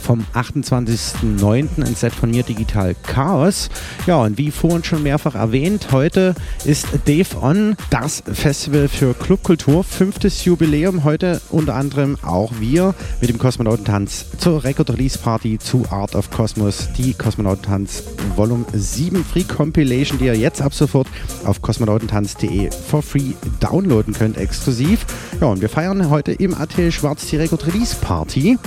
vom 0.01 0.25
28.09. 0.35 1.85
ein 1.85 1.95
Set 1.95 2.13
von 2.13 2.31
mir 2.31 2.43
Digital 2.43 2.95
Chaos. 3.03 3.69
Ja, 4.07 4.17
und 4.23 4.39
wie 4.39 4.51
vorhin 4.51 4.85
schon 4.85 5.03
mehrfach 5.03 5.35
erwähnt, 5.35 5.89
heute 5.93 6.35
ist 6.65 6.87
Dave 7.05 7.37
On, 7.41 7.77
das 7.91 8.23
Festival 8.33 8.89
für 8.89 9.15
Clubkultur, 9.15 9.85
fünftes 9.85 10.45
Jubiläum. 10.45 11.05
Heute 11.05 11.41
unter 11.51 11.75
anderem 11.75 12.17
auch 12.23 12.53
wir 12.61 12.95
mit 13.21 13.31
dem 13.31 13.39
Kosmonautentanz 13.39 14.27
zur 14.39 14.65
Record 14.65 14.91
Release 14.91 15.19
Party 15.19 15.59
zu 15.59 15.85
Art 15.91 16.15
of 16.15 16.31
Cosmos, 16.31 16.89
die 16.97 17.15
Kosmonautentanz 17.15 18.03
Volume 18.37 18.65
7 18.73 19.25
Free 19.25 19.45
Compilation, 19.45 20.19
die 20.19 20.27
ihr 20.27 20.37
jetzt 20.37 20.63
ab 20.63 20.75
sofort 20.75 21.09
auf 21.45 21.61
kosmonautentanz.de 21.63 22.71
for 22.71 23.03
free 23.03 23.33
downloaden 23.61 24.15
könnt, 24.15 24.37
exklusiv. 24.37 25.05
Ja, 25.41 25.49
und 25.49 25.61
wir 25.61 25.69
feiern 25.69 26.11
heute 26.11 26.33
im 26.33 26.55
ATL 26.55 26.93
Schwarz 26.93 27.27
die 27.27 27.37
Record 27.37 27.67
Release 27.67 27.97
Party. 27.97 28.59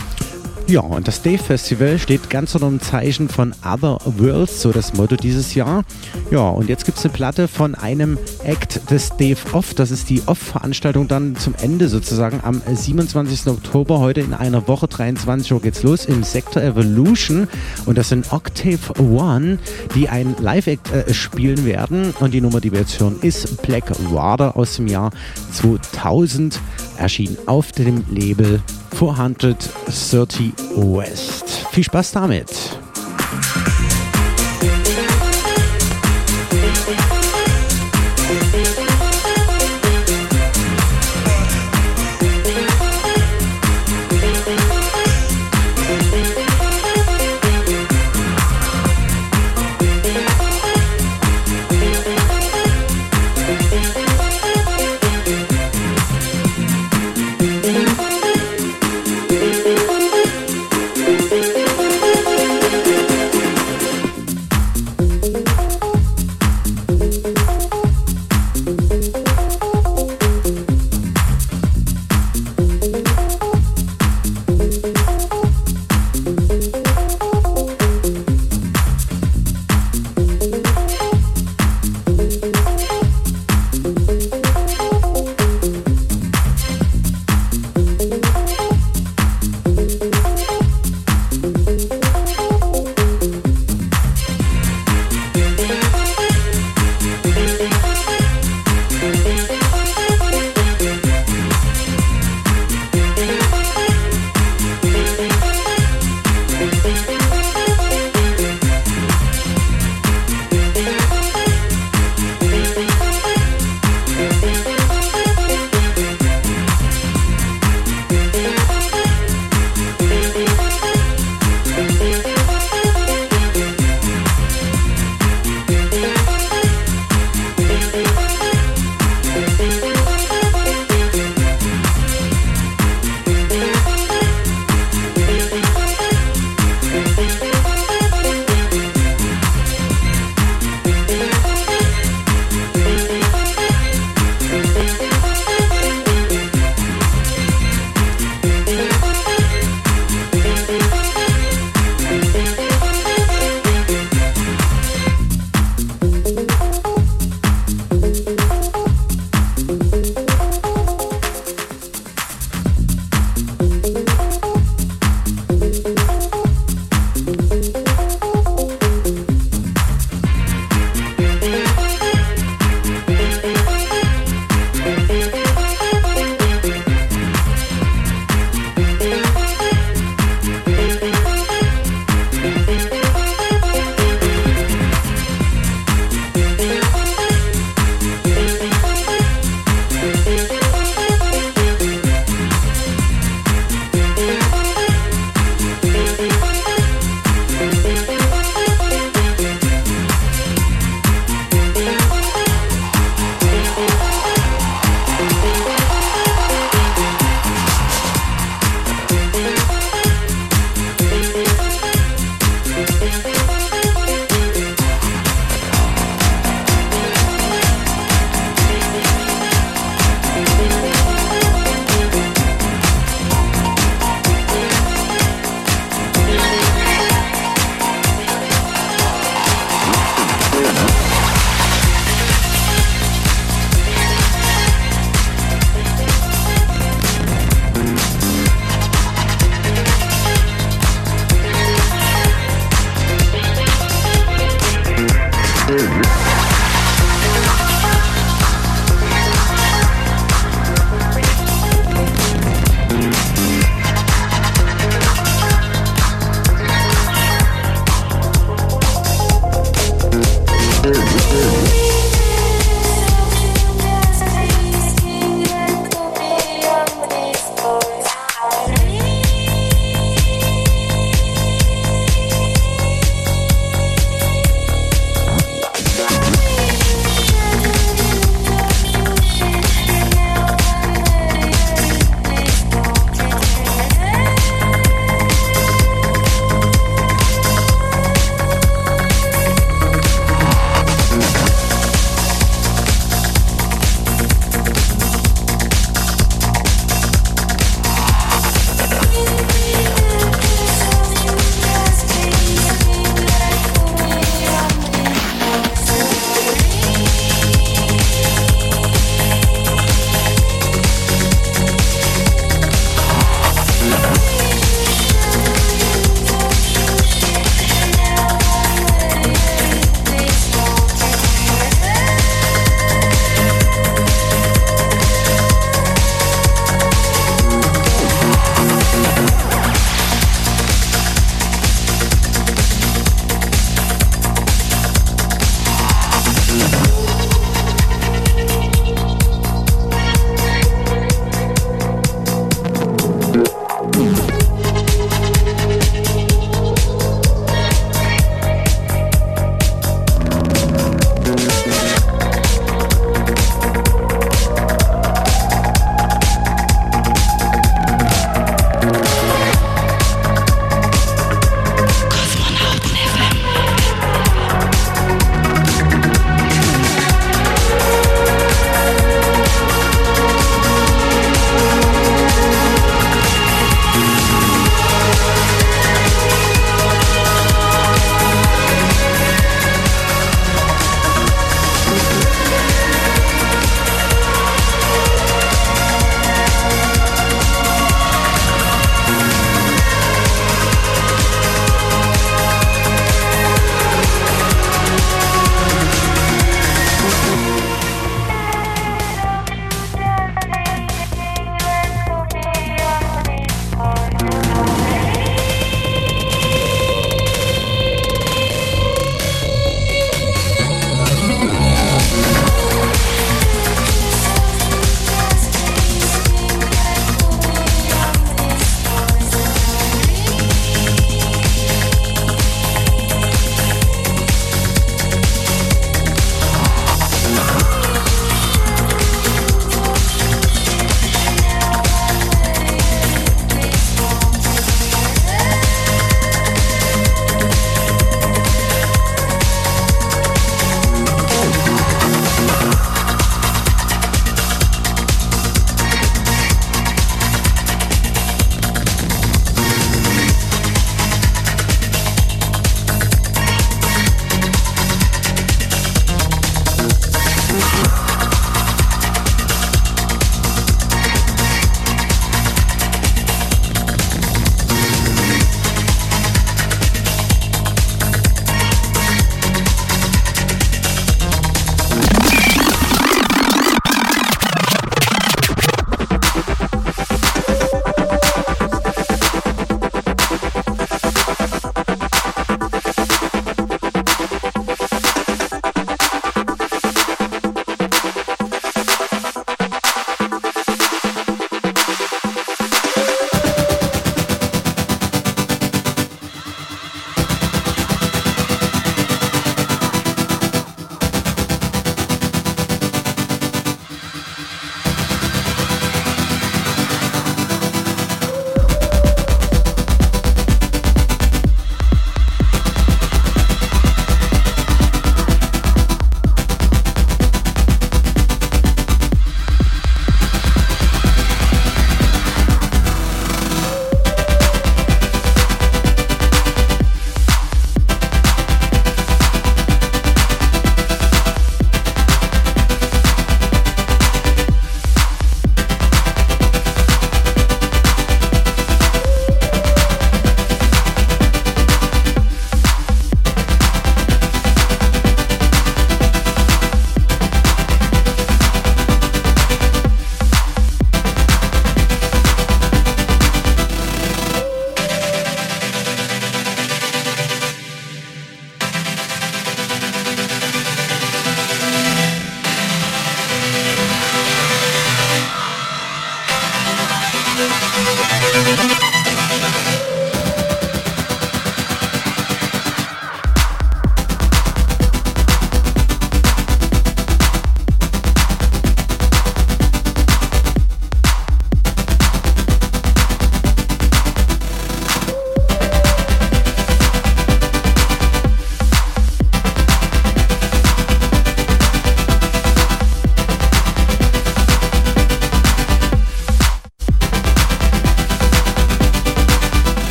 Ja, 0.68 0.80
und 0.80 1.08
das 1.08 1.22
Dave 1.22 1.38
Festival 1.38 2.00
steht 2.00 2.32
ganz 2.32 2.56
unter 2.56 2.68
dem 2.68 2.82
Zeichen 2.82 3.30
von 3.30 3.54
Other 3.64 4.00
Worlds, 4.04 4.64
so 4.64 4.72
das 4.72 4.96
Motto 4.96 5.16
dieses 5.16 5.54
Jahr. 5.54 5.84
Ja, 6.32 6.50
und 6.50 6.70
jetzt 6.70 6.86
gibt 6.86 6.98
es 6.98 7.06
eine 7.06 7.14
Platte 7.14 7.48
von 7.48 7.76
einem 7.76 8.18
Act 8.44 8.90
des 8.90 9.10
Dave 9.10 9.38
Off. 9.54 9.76
Das 9.76 9.92
ist 9.92 10.10
die 10.10 10.24
Off-Veranstaltung 10.26 11.08
dann 11.08 11.36
zum 11.36 11.54
Ende 11.62 11.88
sozusagen 11.88 12.40
am 12.42 12.64
27. 12.66 13.46
Oktober. 13.46 14.00
Heute 14.00 14.22
in 14.22 14.34
einer 14.34 14.68
Woche, 14.68 14.88
23 14.88 15.54
Uhr 15.54 15.62
geht's 15.62 15.84
los 15.84 16.06
im 16.06 16.24
Sektor 16.24 16.64
Evolution. 16.64 17.48
Und 17.86 18.00
das 18.00 18.10
sind 18.10 18.34
Octave 18.34 19.00
One, 19.00 19.60
die 19.94 20.10
ein 20.10 20.36
Live-Act 20.40 20.92
äh, 20.92 21.14
spielen 21.14 21.64
werden. 21.66 22.12
Und 22.20 22.34
die 22.34 22.42
Nummer, 22.42 22.60
die 22.60 22.72
wir 22.72 22.80
jetzt 22.80 23.00
hören, 23.00 23.18
ist 23.22 23.62
Black 23.62 23.92
Water 24.12 24.58
aus 24.58 24.78
dem 24.78 24.88
Jahr 24.88 25.12
2000. 25.52 26.60
Erschienen 26.98 27.38
auf 27.46 27.72
dem 27.74 28.06
Label 28.10 28.62
430 28.96 30.54
West. 30.78 31.68
Viel 31.72 31.84
Spaß 31.84 32.14
damit! 32.14 32.48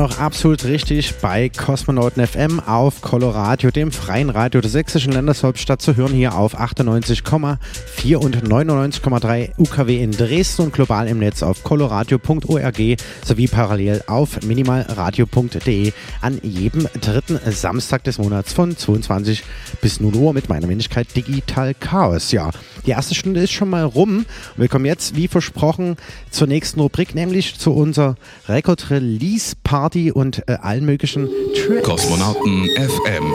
Noch 0.00 0.18
absolut 0.18 0.64
richtig 0.64 1.16
bei 1.20 1.50
Kosmonauten 1.50 2.26
FM 2.26 2.58
auf 2.58 3.02
Coloradio, 3.02 3.70
dem 3.70 3.92
freien 3.92 4.30
Radio 4.30 4.62
der 4.62 4.70
sächsischen 4.70 5.12
Landeshauptstadt, 5.12 5.82
zu 5.82 5.94
hören 5.94 6.14
hier 6.14 6.34
auf 6.34 6.58
98,4 6.58 8.16
und 8.16 8.42
99,3 8.42 9.50
UKW 9.58 10.02
in 10.02 10.12
Dresden 10.12 10.62
und 10.62 10.72
global 10.72 11.06
im 11.06 11.18
Netz 11.18 11.42
auf 11.42 11.62
coloradio.org 11.64 12.80
sowie 13.22 13.46
parallel 13.46 14.02
auf 14.06 14.40
minimalradio.de 14.40 15.92
an 16.22 16.38
jedem 16.42 16.88
dritten 16.98 17.38
Samstag 17.50 18.02
des 18.04 18.16
Monats 18.16 18.54
von 18.54 18.74
22 18.74 19.44
bis 19.82 20.00
0 20.00 20.14
Uhr 20.14 20.32
mit 20.32 20.48
meiner 20.48 20.66
Wenigkeit 20.70 21.14
Digital 21.14 21.74
Chaos. 21.74 22.32
Ja, 22.32 22.50
die 22.86 22.90
erste 22.90 23.14
Stunde 23.14 23.40
ist 23.40 23.52
schon 23.52 23.70
mal 23.70 23.84
rum. 23.84 24.26
Wir 24.56 24.68
kommen 24.68 24.84
jetzt, 24.84 25.16
wie 25.16 25.28
versprochen, 25.28 25.96
zur 26.30 26.46
nächsten 26.46 26.80
Rubrik, 26.80 27.14
nämlich 27.14 27.58
zu 27.58 27.72
unserer 27.72 28.16
Record 28.48 28.90
Release 28.90 29.54
Party 29.62 30.12
und 30.12 30.48
äh, 30.48 30.58
allen 30.60 30.84
möglichen 30.84 31.28
Tracks. 31.54 31.82
Kosmonauten 31.82 32.68
FM. 32.76 33.32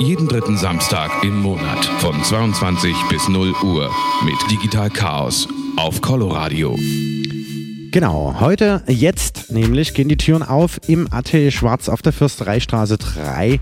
Jeden 0.00 0.28
dritten 0.28 0.56
Samstag 0.56 1.10
im 1.22 1.42
Monat 1.42 1.84
von 1.98 2.22
22 2.24 2.94
bis 3.10 3.28
0 3.28 3.54
Uhr 3.62 3.90
mit 4.24 4.50
Digital 4.50 4.88
Chaos 4.88 5.46
auf 5.76 6.00
Coloradio. 6.00 6.74
Genau, 7.92 8.36
heute, 8.38 8.84
jetzt 8.86 9.50
nämlich, 9.50 9.94
gehen 9.94 10.08
die 10.08 10.16
Türen 10.16 10.44
auf 10.44 10.78
im 10.86 11.12
Atelier 11.12 11.50
Schwarz 11.50 11.88
auf 11.88 12.02
der 12.02 12.12
Fürstereistraße 12.12 12.98
3 12.98 13.58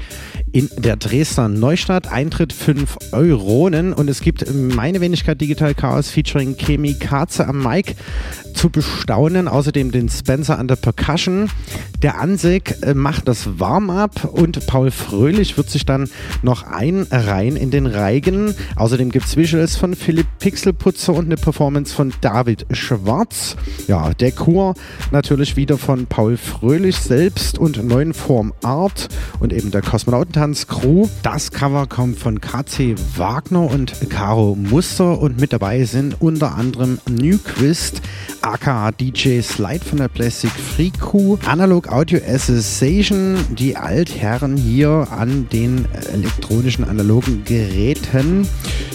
in 0.53 0.69
der 0.77 0.97
Dresdner 0.97 1.49
Neustadt. 1.49 2.13
Eintritt 2.13 2.53
5 2.53 2.99
Euronen 3.13 3.95
und 3.95 4.11
es 4.11 4.21
gibt 4.21 4.45
meine 4.53 5.01
Wenigkeit 5.01 5.41
Digital 5.41 5.75
Chaos 5.75 6.11
featuring 6.11 6.57
Chemi 6.59 6.95
Katze 6.95 7.47
am 7.47 7.63
Mic 7.63 7.95
zu 8.55 8.69
bestaunen. 8.69 9.49
Außerdem 9.49 9.93
den 9.93 10.11
Spencer 10.11 10.59
an 10.59 10.69
der 10.69 10.77
Percussion. 10.77 11.49
Der 12.03 12.21
Ansig 12.21 12.77
äh, 12.83 12.95
macht 12.95 13.29
das 13.29 13.59
Warm-up 13.59 14.25
und 14.25 14.67
Paul 14.67 14.91
Fröhlich 14.91 15.57
wird 15.57 15.71
sich 15.71 15.87
dann 15.87 16.09
noch 16.43 16.65
einreihen 16.65 17.57
in 17.57 17.71
den 17.71 17.87
Reigen. 17.87 18.55
Außerdem 18.77 19.11
gibt 19.11 19.27
es 19.27 19.37
Visuals 19.37 19.77
von 19.77 19.95
Philipp 19.95 20.27
Pixelputzer 20.39 21.15
und 21.15 21.27
eine 21.27 21.37
Performance 21.37 21.95
von 21.95 22.13
David 22.21 22.67
Schwarz. 22.73 23.57
Ja, 23.87 24.13
der 24.21 24.33
Chor 24.33 24.75
natürlich 25.11 25.57
wieder 25.57 25.79
von 25.79 26.07
Paul 26.07 26.37
Fröhlich 26.37 26.97
selbst 26.97 27.59
und 27.59 27.83
neuen 27.85 28.15
Form 28.15 28.53
Art 28.63 29.09
und 29.41 29.53
eben 29.53 29.71
der 29.71 29.83
Kosmonautentanz 29.83 30.67
Crew. 30.67 31.09
Das 31.23 31.51
Cover 31.51 31.87
kommt 31.87 32.19
von 32.19 32.41
KC 32.41 32.97
Wagner 33.17 33.71
und 33.71 33.93
Caro 34.11 34.57
Muster 34.57 35.21
und 35.21 35.41
mit 35.41 35.53
dabei 35.53 35.85
sind 35.85 36.21
unter 36.21 36.55
anderem 36.57 36.99
Newquist, 37.09 38.03
aka 38.43 38.91
DJ 38.93 39.41
Slide 39.41 39.85
von 39.85 39.99
der 39.99 40.09
Plastic 40.09 40.51
Freak 40.51 40.95
Analog 41.47 41.89
Audio 41.89 42.21
Association, 42.27 43.37
die 43.51 43.77
Altherren 43.77 44.57
hier 44.57 45.07
an 45.11 45.49
den 45.53 45.87
elektronischen 46.13 46.85
analogen 46.85 47.45
Geräten 47.45 48.47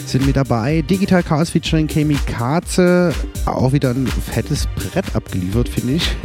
sind 0.05 0.25
mit 0.25 0.35
dabei. 0.35 0.81
Digital 0.81 1.23
Chaos 1.23 1.49
featuring 1.49 1.87
Kemi 1.87 2.17
Katze, 2.25 3.13
auch 3.45 3.71
wieder 3.71 3.91
ein 3.91 4.07
fettes 4.07 4.67
Brett 4.75 5.12
abgeliefert, 5.15 5.69
finde 5.69 5.93
ich. 5.93 6.15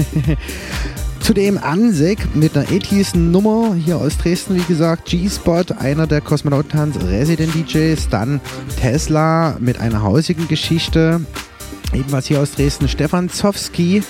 Zudem 1.21 1.59
Ansek 1.59 2.35
mit 2.35 2.57
einer 2.57 2.67
80s 2.67 3.17
Nummer 3.17 3.75
hier 3.75 3.99
aus 3.99 4.17
Dresden, 4.17 4.57
wie 4.57 4.63
gesagt, 4.63 5.07
G-Spot, 5.07 5.65
einer 5.79 6.07
der 6.07 6.21
Kosmonautentanz 6.21 6.97
Resident 7.05 7.55
DJs, 7.55 8.09
dann 8.09 8.41
Tesla 8.81 9.57
mit 9.61 9.79
einer 9.81 10.03
hausigen 10.03 10.49
Geschichte, 10.49 11.21
ebenfalls 11.93 12.27
hier 12.27 12.41
aus 12.41 12.53
Dresden 12.53 12.89
Stefan 12.89 13.29
Zowski 13.29 14.03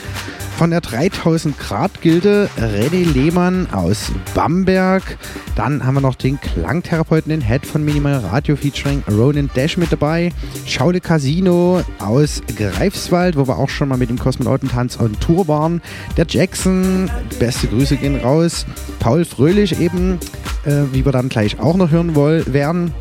von 0.58 0.70
der 0.70 0.80
3000 0.80 1.56
Grad 1.56 2.00
Gilde, 2.00 2.50
René 2.58 3.04
Lehmann 3.12 3.68
aus 3.70 4.10
Bamberg. 4.34 5.16
Dann 5.54 5.86
haben 5.86 5.94
wir 5.94 6.00
noch 6.00 6.16
den 6.16 6.40
Klangtherapeuten, 6.40 7.30
den 7.30 7.40
Head 7.40 7.64
von 7.64 7.84
Minimal 7.84 8.16
Radio 8.16 8.56
featuring 8.56 9.04
Ronan 9.08 9.48
Dash 9.54 9.76
mit 9.76 9.92
dabei. 9.92 10.32
Schaule 10.66 11.00
Casino 11.00 11.82
aus 12.00 12.42
Greifswald, 12.56 13.36
wo 13.36 13.46
wir 13.46 13.56
auch 13.56 13.68
schon 13.68 13.88
mal 13.88 13.98
mit 13.98 14.10
dem 14.10 14.18
Kosmonautentanz 14.18 14.98
on 14.98 15.18
Tour 15.20 15.46
waren. 15.46 15.80
Der 16.16 16.26
Jackson, 16.28 17.08
beste 17.38 17.68
Grüße 17.68 17.96
gehen 17.96 18.16
raus. 18.16 18.66
Paul 18.98 19.24
Fröhlich 19.24 19.80
eben, 19.80 20.18
äh, 20.64 20.82
wie 20.92 21.04
wir 21.04 21.12
dann 21.12 21.28
gleich 21.28 21.60
auch 21.60 21.76
noch 21.76 21.90
hören 21.90 22.16
wollen, 22.16 22.52
werden. 22.52 22.92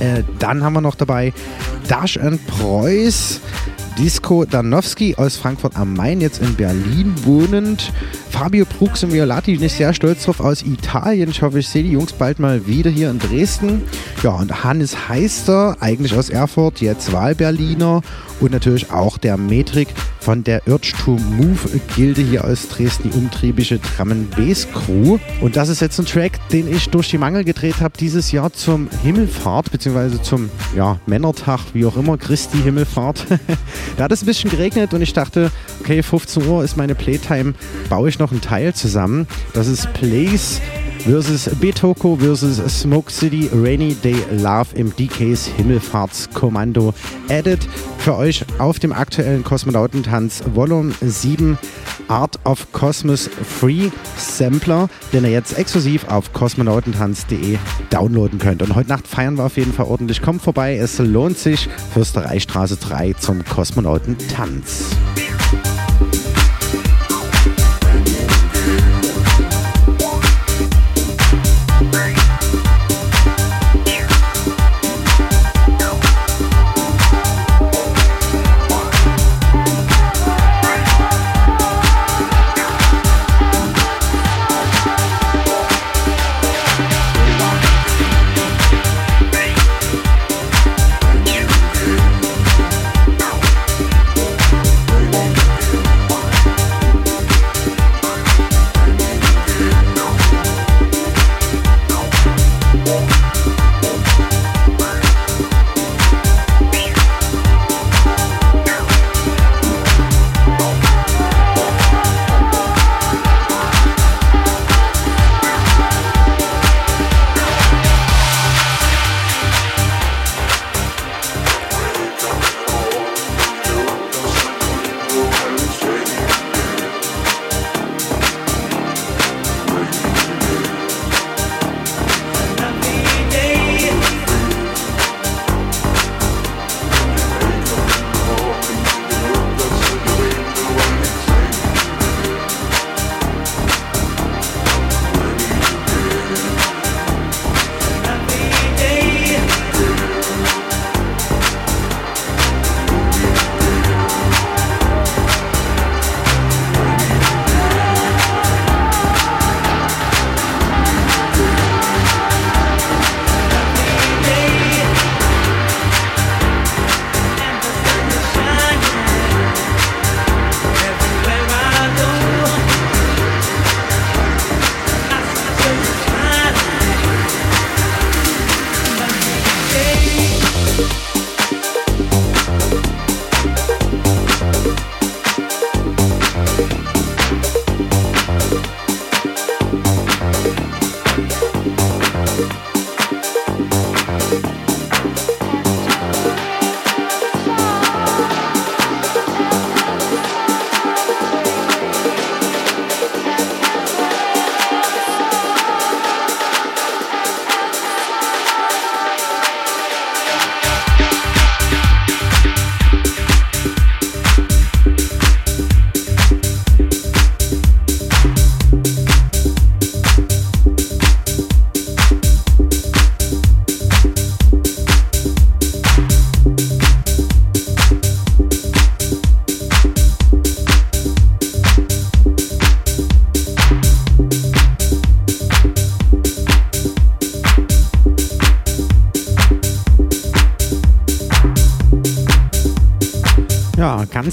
Äh, 0.00 0.24
dann 0.40 0.64
haben 0.64 0.72
wir 0.72 0.80
noch 0.80 0.96
dabei 0.96 1.32
Dash 1.88 2.16
and 2.16 2.44
Preuß. 2.46 3.40
Disco 3.98 4.44
Danowski 4.44 5.14
aus 5.16 5.36
Frankfurt 5.36 5.76
am 5.76 5.94
Main, 5.94 6.20
jetzt 6.20 6.40
in 6.40 6.54
Berlin 6.54 7.14
wohnend. 7.24 7.92
Fabio 8.30 8.64
Brux 8.64 9.04
und 9.04 9.12
Violati, 9.12 9.54
bin 9.54 9.64
ich 9.64 9.74
sehr 9.74 9.92
stolz 9.92 10.24
drauf, 10.24 10.40
aus 10.40 10.62
Italien. 10.62 11.30
Ich 11.30 11.42
hoffe, 11.42 11.58
ich 11.58 11.68
sehe 11.68 11.82
die 11.82 11.92
Jungs 11.92 12.12
bald 12.12 12.38
mal 12.38 12.66
wieder 12.66 12.90
hier 12.90 13.10
in 13.10 13.18
Dresden. 13.18 13.82
Ja, 14.22 14.30
und 14.30 14.64
Hannes 14.64 15.08
Heister, 15.08 15.76
eigentlich 15.80 16.14
aus 16.14 16.30
Erfurt, 16.30 16.80
jetzt 16.80 17.12
Wahlberliner. 17.12 18.02
Und 18.40 18.52
natürlich 18.52 18.90
auch 18.90 19.18
der 19.18 19.36
Metrik 19.36 19.88
von 20.18 20.44
der 20.44 20.66
Urge 20.66 20.92
to 21.04 21.18
Move 21.18 21.80
Gilde 21.94 22.22
hier 22.22 22.44
aus 22.44 22.68
Dresden, 22.68 23.10
die 23.10 23.18
umtriebische 23.18 23.78
Drum 23.78 24.26
Bass 24.34 24.66
Crew. 24.72 25.18
Und 25.42 25.56
das 25.56 25.68
ist 25.68 25.80
jetzt 25.80 25.98
ein 25.98 26.06
Track, 26.06 26.38
den 26.50 26.72
ich 26.72 26.88
durch 26.88 27.10
die 27.10 27.18
Mangel 27.18 27.44
gedreht 27.44 27.80
habe 27.80 27.98
dieses 27.98 28.32
Jahr 28.32 28.52
zum 28.52 28.88
Himmelfahrt, 29.02 29.70
beziehungsweise 29.70 30.22
zum 30.22 30.48
ja, 30.74 30.98
Männertag, 31.06 31.60
wie 31.74 31.84
auch 31.84 31.96
immer, 31.96 32.16
Christi 32.16 32.58
Himmelfahrt. 32.58 33.26
da 33.96 34.04
hat 34.04 34.12
es 34.12 34.22
ein 34.22 34.26
bisschen 34.26 34.50
geregnet 34.50 34.94
und 34.94 35.02
ich 35.02 35.12
dachte, 35.12 35.50
okay, 35.80 36.02
15 36.02 36.46
Uhr 36.46 36.64
ist 36.64 36.76
meine 36.76 36.94
Playtime, 36.94 37.54
baue 37.88 38.08
ich 38.08 38.18
noch 38.18 38.32
ein 38.32 38.40
Teil 38.40 38.74
zusammen. 38.74 39.26
Das 39.54 39.66
ist 39.66 39.92
Place 39.92 40.60
versus 41.04 41.48
Betoko 41.60 42.16
versus 42.16 42.58
Smoke 42.80 43.10
City 43.10 43.48
Rainy 43.52 43.94
Day 43.94 44.16
Love 44.32 44.68
im 44.74 44.94
DKs 44.94 45.46
Himmelfahrtskommando 45.56 46.94
Edit 47.28 47.66
für 47.98 48.16
euch 48.16 48.44
auf 48.58 48.78
dem 48.78 48.92
aktuellen 48.92 49.44
Kosmonautentanz 49.44 50.42
Volume 50.54 50.92
7 51.00 51.58
Art 52.08 52.38
of 52.44 52.70
Cosmos 52.72 53.28
Free 53.28 53.90
Sampler, 54.16 54.88
den 55.12 55.24
ihr 55.24 55.30
jetzt 55.30 55.56
exklusiv 55.56 56.08
auf 56.08 56.32
kosmonautentanz.de 56.32 57.56
downloaden 57.90 58.38
könnt. 58.38 58.62
Und 58.62 58.74
heute 58.74 58.88
Nacht 58.88 59.06
feiern 59.06 59.38
wir 59.38 59.44
auf 59.44 59.56
jeden 59.56 59.72
Fall 59.72 59.86
ordentlich. 59.86 60.20
Kommt 60.20 60.42
vorbei, 60.42 60.76
es 60.76 60.98
lohnt 60.98 61.38
sich. 61.38 61.68
Fürstereistraße 61.94 62.76
3 62.76 63.14
zum 63.14 63.44
Kosmonautentanz. 63.44 64.96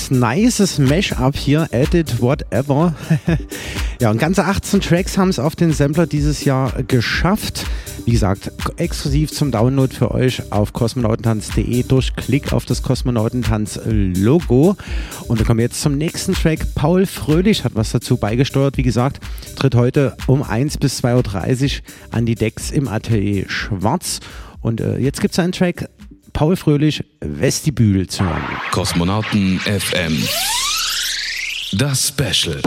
Ganz 0.07 0.11
nices 0.11 0.79
Mash-up 0.79 1.35
hier, 1.35 1.67
Edit 1.71 2.21
Whatever. 2.21 2.93
ja, 4.01 4.11
und 4.11 4.19
ganze 4.19 4.45
18 4.45 4.81
Tracks 4.81 5.17
haben 5.17 5.29
es 5.29 5.39
auf 5.39 5.55
den 5.55 5.73
Sampler 5.73 6.05
dieses 6.07 6.45
Jahr 6.45 6.71
geschafft. 6.83 7.65
Wie 8.05 8.11
gesagt, 8.11 8.51
exklusiv 8.77 9.31
zum 9.31 9.51
Download 9.51 9.93
für 9.93 10.11
euch 10.11 10.51
auf 10.51 10.71
kosmonautentanz.de 10.71 11.83
durch 11.83 12.15
Klick 12.15 12.53
auf 12.53 12.65
das 12.65 12.83
Kosmonautentanz-Logo. 12.83 14.77
Und 15.27 15.39
wir 15.39 15.45
kommen 15.45 15.59
jetzt 15.59 15.81
zum 15.81 15.97
nächsten 15.97 16.33
Track. 16.33 16.73
Paul 16.75 17.05
Fröhlich 17.05 17.63
hat 17.63 17.75
was 17.75 17.91
dazu 17.91 18.17
beigesteuert. 18.17 18.77
Wie 18.77 18.83
gesagt, 18.83 19.19
tritt 19.55 19.75
heute 19.75 20.15
um 20.27 20.43
1 20.43 20.77
bis 20.77 21.03
2.30 21.03 21.63
Uhr 21.63 21.81
an 22.11 22.25
die 22.25 22.35
Decks 22.35 22.71
im 22.71 22.87
Atelier 22.87 23.49
Schwarz. 23.49 24.19
Und 24.61 24.79
äh, 24.79 24.97
jetzt 24.97 25.21
gibt 25.21 25.33
es 25.33 25.39
einen 25.39 25.51
Track, 25.51 25.89
Paul 26.33 26.55
Fröhlich, 26.55 27.03
Vestibül 27.19 28.07
zu 28.07 28.23
hören. 28.23 28.56
Kosmonauten 28.77 29.59
FM. 29.59 30.23
Das 31.71 32.09
Special. 32.09 32.61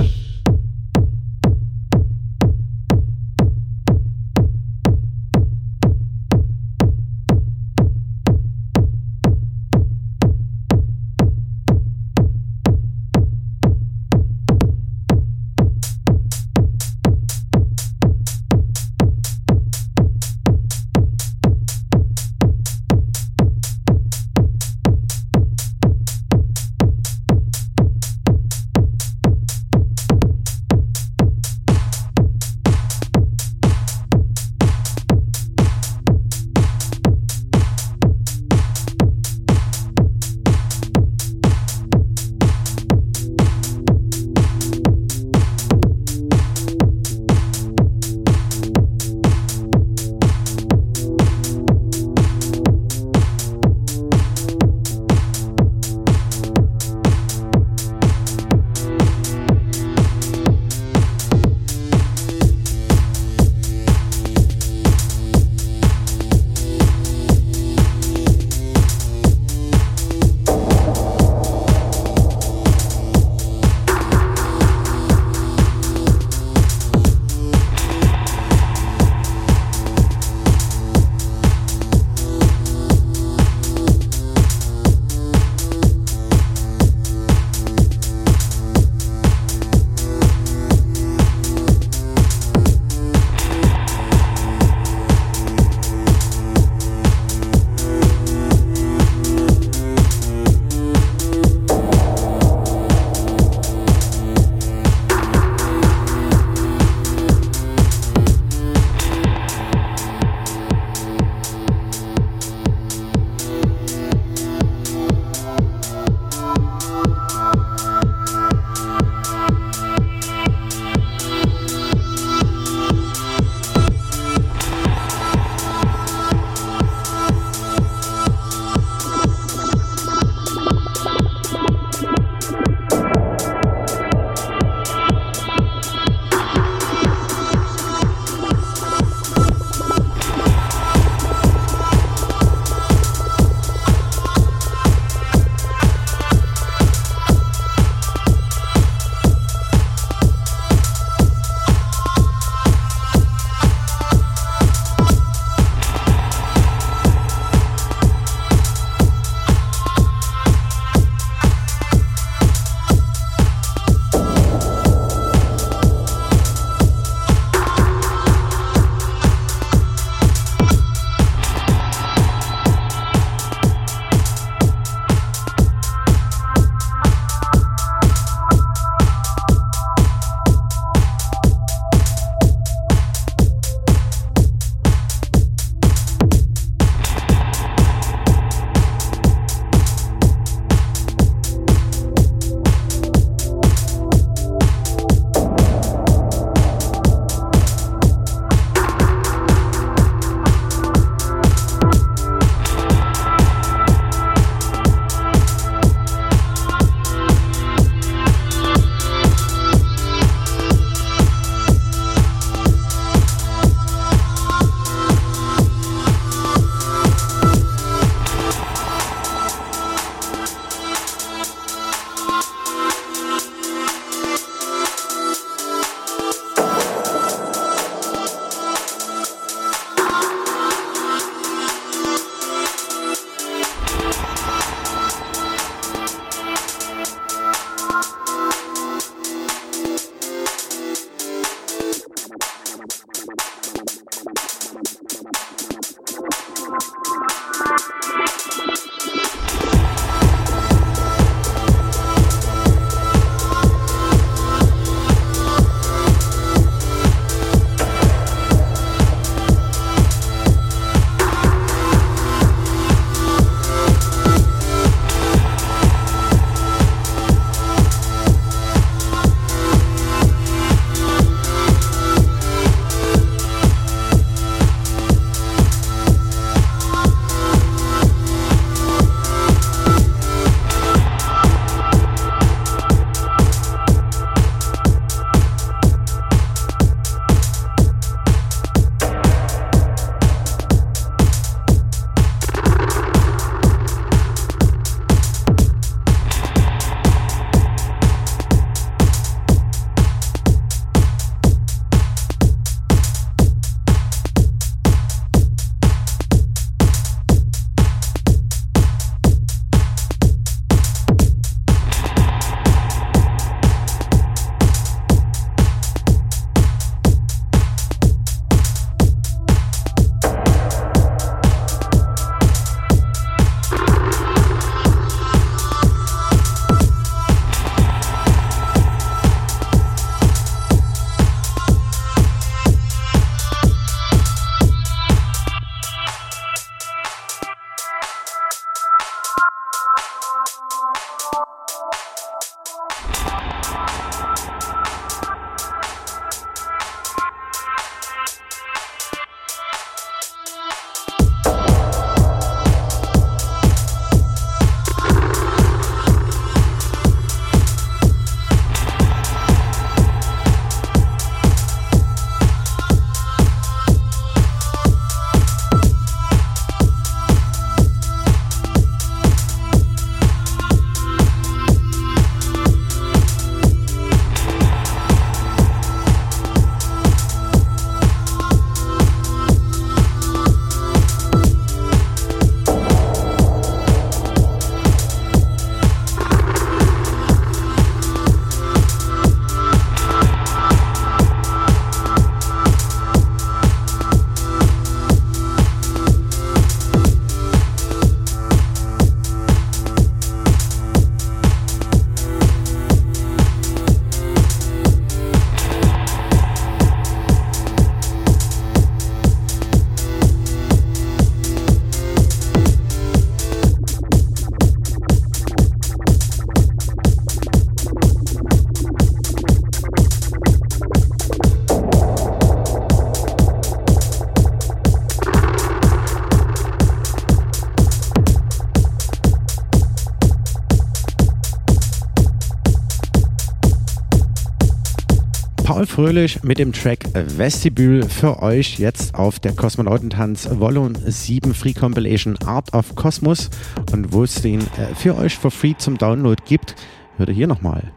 Fröhlich 436.00 436.42
mit 436.42 436.58
dem 436.58 436.72
Track 436.72 437.00
Vestibül 437.12 438.08
für 438.08 438.42
euch 438.42 438.78
jetzt 438.78 439.14
auf 439.14 439.38
der 439.38 439.52
Kosmonautentanz 439.52 440.48
Volume 440.50 440.94
7 440.98 441.52
Free 441.52 441.74
Compilation 441.74 442.38
Art 442.46 442.72
of 442.72 442.94
Cosmos. 442.94 443.50
Und 443.92 444.10
wo 444.10 444.24
es 444.24 444.36
den 444.36 444.60
äh, 444.60 444.94
für 444.96 445.18
euch 445.18 445.36
for 445.36 445.50
free 445.50 445.74
zum 445.76 445.98
Download 445.98 446.42
gibt, 446.46 446.74
hört 447.18 447.28
ihr 447.28 447.34
hier 447.34 447.48
nochmal. 447.48 447.92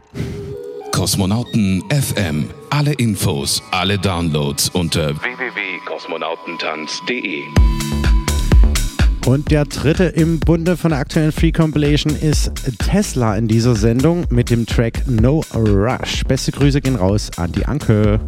Kosmonauten 0.92 1.82
FM. 1.88 2.50
Alle 2.68 2.92
Infos, 2.92 3.62
alle 3.70 3.98
Downloads 3.98 4.68
unter 4.68 5.18
www.kosmonautentanz.de. 5.22 8.03
Und 9.26 9.50
der 9.50 9.64
dritte 9.64 10.04
im 10.04 10.38
Bunde 10.38 10.76
von 10.76 10.90
der 10.90 11.00
aktuellen 11.00 11.32
Free 11.32 11.50
Compilation 11.50 12.14
ist 12.14 12.52
Tesla 12.78 13.36
in 13.36 13.48
dieser 13.48 13.74
Sendung 13.74 14.26
mit 14.28 14.50
dem 14.50 14.66
Track 14.66 15.02
No 15.06 15.42
Rush. 15.54 16.24
Beste 16.24 16.52
Grüße 16.52 16.82
gehen 16.82 16.96
raus 16.96 17.30
an 17.38 17.50
die 17.52 17.64
Anke. 17.64 18.20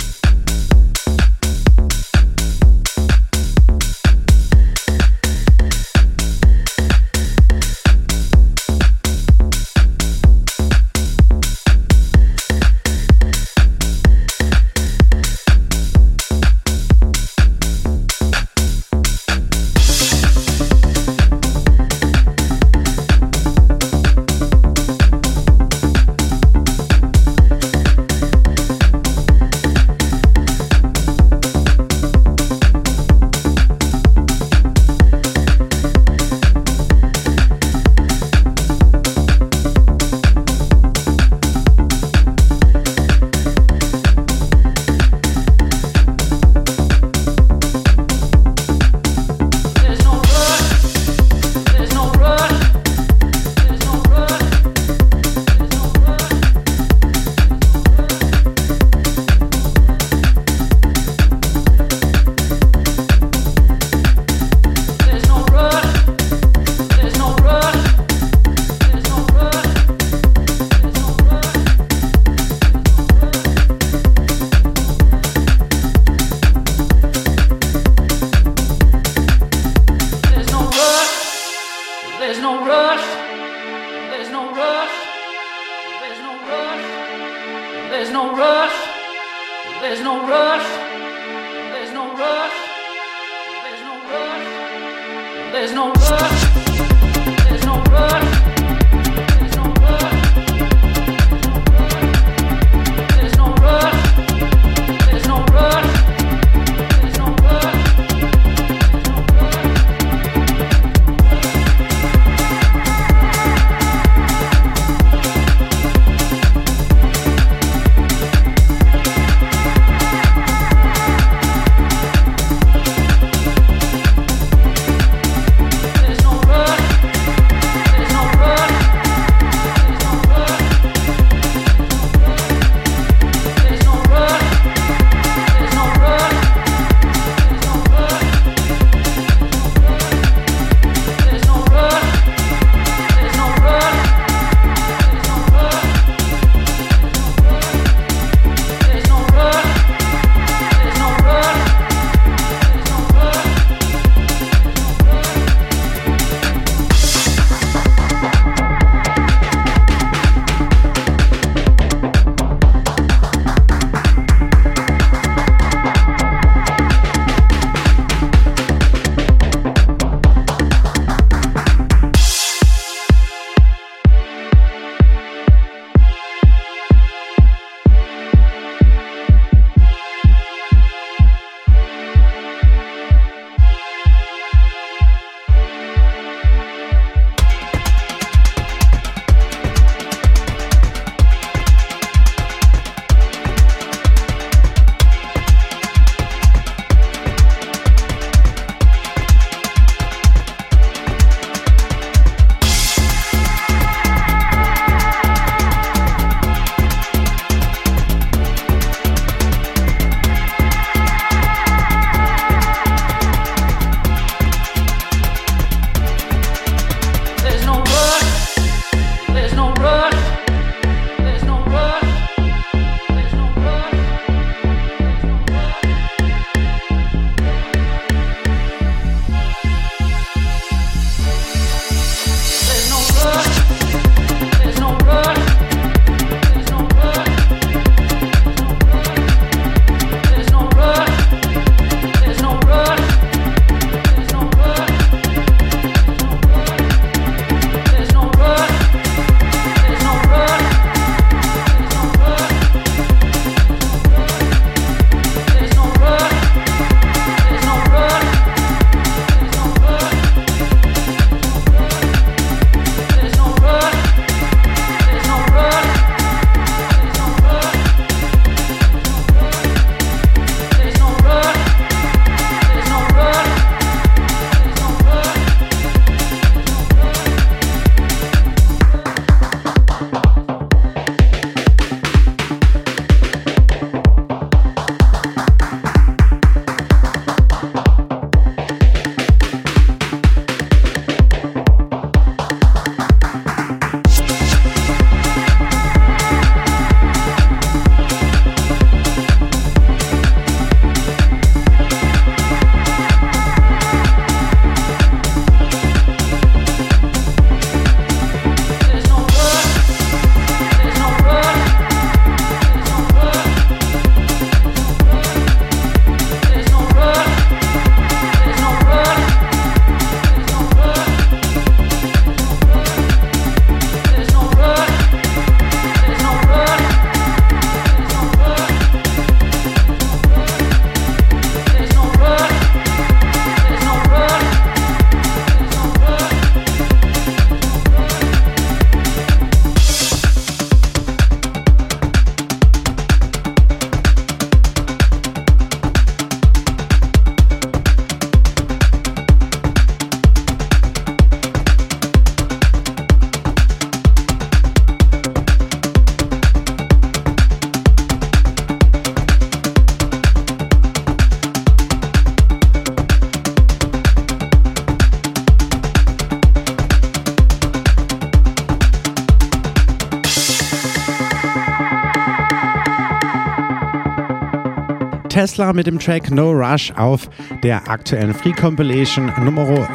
Tesla 375.56 375.72
mit 375.72 375.86
dem 375.86 375.98
Track 375.98 376.30
No 376.30 376.50
Rush 376.50 376.92
auf 376.96 377.30
der 377.62 377.88
aktuellen 377.88 378.34
Free 378.34 378.52
Compilation 378.52 379.32
Nummer 379.42 379.88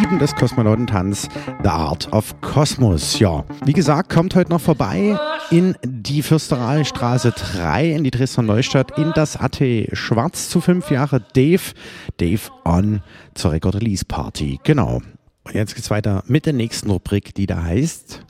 7 0.00 0.18
des 0.18 0.34
Kosmonautentanz 0.34 1.28
The 1.62 1.68
Art 1.68 2.10
of 2.14 2.40
Cosmos. 2.40 3.18
Ja, 3.18 3.44
wie 3.66 3.74
gesagt, 3.74 4.08
kommt 4.08 4.34
heute 4.34 4.48
noch 4.48 4.62
vorbei 4.62 5.18
in 5.50 5.76
die 5.84 6.22
Fürsteralstraße 6.22 7.32
3 7.32 7.90
in 7.90 8.04
die 8.04 8.10
Dresdner 8.10 8.44
Neustadt 8.44 8.96
in 8.96 9.12
das 9.14 9.36
AT 9.36 9.60
Schwarz 9.92 10.48
zu 10.48 10.62
fünf 10.62 10.90
Jahre 10.90 11.20
Dave. 11.34 11.74
Dave 12.16 12.50
on 12.64 13.02
zur 13.34 13.52
Record 13.52 13.74
Release 13.74 14.06
Party. 14.06 14.60
Genau. 14.64 15.02
Und 15.44 15.54
jetzt 15.54 15.74
geht's 15.74 15.90
weiter 15.90 16.24
mit 16.26 16.46
der 16.46 16.54
nächsten 16.54 16.88
Rubrik, 16.88 17.34
die 17.34 17.46
da 17.46 17.62
heißt 17.62 18.24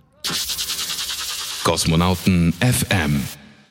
Kosmonauten 1.62 2.52
FM. 2.54 3.22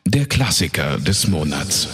Der 0.07 0.27
Klassiker 0.27 0.97
des 0.97 1.27
Monats. 1.27 1.89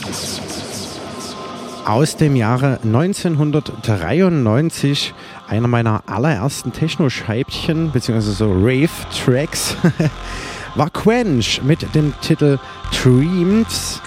Aus 1.87 2.17
dem 2.17 2.35
Jahre 2.35 2.79
1993, 2.83 5.13
einer 5.47 5.69
meiner 5.69 6.03
allerersten 6.05 6.73
Techno-Scheibchen, 6.73 7.93
beziehungsweise 7.93 8.33
so 8.33 8.51
Rave-Tracks, 8.51 9.77
war 10.75 10.89
Quench 10.89 11.61
mit 11.63 11.95
dem 11.95 12.13
Titel 12.19 12.59
Dreams 12.91 14.01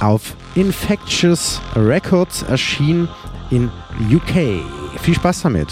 auf 0.00 0.34
Infectious 0.54 1.62
Records 1.74 2.42
erschien 2.42 3.08
in 3.48 3.70
UK. 4.12 4.60
Viel 5.00 5.14
Spaß 5.14 5.40
damit. 5.40 5.68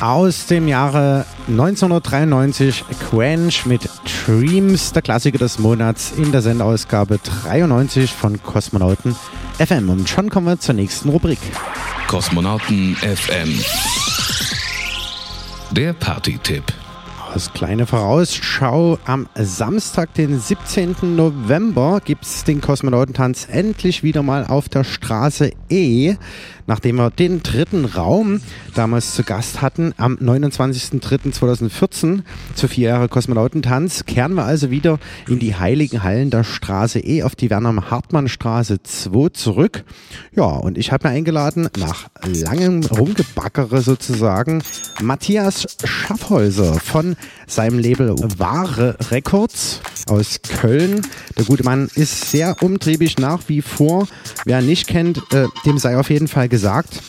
Aus 0.00 0.46
dem 0.46 0.68
Jahre 0.68 1.24
1993 1.48 2.84
Quench 3.10 3.66
mit 3.66 3.88
Dreams, 4.26 4.92
der 4.92 5.02
Klassiker 5.02 5.38
des 5.38 5.58
Monats 5.58 6.12
in 6.16 6.30
der 6.30 6.42
Sendeausgabe 6.42 7.18
93 7.44 8.12
von 8.12 8.40
Kosmonauten 8.42 9.16
FM. 9.58 9.90
Und 9.90 10.08
schon 10.08 10.30
kommen 10.30 10.46
wir 10.46 10.58
zur 10.58 10.74
nächsten 10.74 11.08
Rubrik. 11.08 11.38
Kosmonauten 12.06 12.96
FM. 12.96 13.58
Der 15.72 15.92
Party-Tipp. 15.92 16.64
Aus 17.34 17.52
kleine 17.52 17.86
Vorausschau. 17.86 18.98
Am 19.04 19.28
Samstag, 19.34 20.14
den 20.14 20.40
17. 20.40 20.96
November, 21.14 22.00
gibt 22.02 22.24
es 22.24 22.44
den 22.44 22.60
Kosmonautentanz 22.60 23.48
endlich 23.50 24.02
wieder 24.02 24.22
mal 24.22 24.46
auf 24.46 24.68
der 24.68 24.84
Straße 24.84 25.52
E 25.68 26.16
nachdem 26.68 26.96
wir 26.96 27.10
den 27.10 27.42
dritten 27.42 27.86
Raum 27.86 28.40
damals 28.74 29.14
zu 29.14 29.22
Gast 29.24 29.62
hatten, 29.62 29.94
am 29.96 30.16
29.03.2014 30.16 32.20
zu 32.54 32.68
vier 32.68 32.90
Jahre 32.90 33.08
Kosmonautentanz, 33.08 34.04
kehren 34.04 34.34
wir 34.34 34.44
also 34.44 34.70
wieder 34.70 35.00
in 35.26 35.38
die 35.40 35.56
heiligen 35.56 36.04
Hallen 36.04 36.30
der 36.30 36.44
Straße 36.44 37.00
E 37.00 37.24
auf 37.24 37.34
die 37.34 37.50
Werner-Hartmann-Straße 37.50 38.82
2 38.82 39.30
zurück. 39.30 39.84
Ja, 40.36 40.44
und 40.44 40.78
ich 40.78 40.92
habe 40.92 41.08
mir 41.08 41.14
eingeladen, 41.14 41.68
nach 41.76 42.08
langem 42.22 42.84
Rumgebackere 42.84 43.80
sozusagen, 43.80 44.62
Matthias 45.00 45.78
Schaffhäuser 45.82 46.74
von 46.74 47.16
seinem 47.46 47.78
Label 47.78 48.14
Ware 48.36 48.98
Records 49.10 49.80
aus 50.06 50.42
Köln. 50.42 51.00
Der 51.36 51.46
gute 51.46 51.64
Mann 51.64 51.88
ist 51.94 52.30
sehr 52.30 52.62
umtriebig 52.62 53.16
nach 53.18 53.40
wie 53.48 53.62
vor. 53.62 54.06
Wer 54.44 54.60
nicht 54.60 54.86
kennt, 54.86 55.22
äh, 55.32 55.46
dem 55.64 55.78
sei 55.78 55.96
auf 55.96 56.10
jeden 56.10 56.28
Fall 56.28 56.48
gesagt, 56.48 56.57
gesagt, 56.58 57.00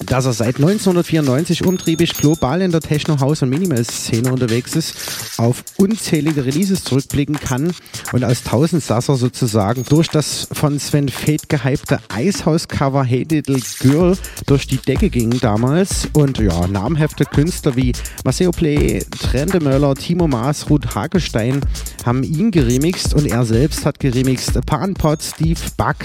dass 0.00 0.26
er 0.26 0.32
seit 0.32 0.56
1994 0.56 1.64
umtriebig 1.64 2.14
global 2.14 2.60
in 2.60 2.72
der 2.72 2.80
Techno, 2.80 3.20
House 3.20 3.42
und 3.42 3.50
Minimal-Szene 3.50 4.32
unterwegs 4.32 4.74
ist, 4.74 4.94
auf 5.38 5.64
unzählige 5.76 6.44
Releases 6.44 6.84
zurückblicken 6.84 7.38
kann. 7.38 7.72
Und 8.12 8.24
als 8.24 8.42
Tausendsasser 8.42 9.16
sozusagen 9.16 9.84
durch 9.88 10.08
das 10.08 10.48
von 10.52 10.78
Sven 10.78 11.08
Fate 11.08 11.48
gehypte 11.48 12.00
Eishaus-Cover 12.08 13.04
Hey 13.04 13.24
Little 13.24 13.60
Girl 13.80 14.16
durch 14.46 14.66
die 14.66 14.78
Decke 14.78 15.10
ging 15.10 15.38
damals. 15.40 16.08
Und 16.12 16.38
ja, 16.38 16.66
namhafte 16.66 17.24
Künstler 17.24 17.76
wie 17.76 17.92
Maceo 18.24 18.50
Play, 18.50 19.04
Trende 19.20 19.60
Möller, 19.60 19.94
Timo 19.94 20.26
Maas, 20.26 20.68
Ruth 20.68 20.94
Hagestein 20.94 21.60
haben 22.04 22.22
ihn 22.22 22.50
geremixt 22.50 23.14
und 23.14 23.26
er 23.26 23.44
selbst 23.44 23.86
hat 23.86 23.98
geremixt 23.98 24.60
Panpot, 24.66 25.22
Steve 25.22 25.60
Buck, 25.76 25.96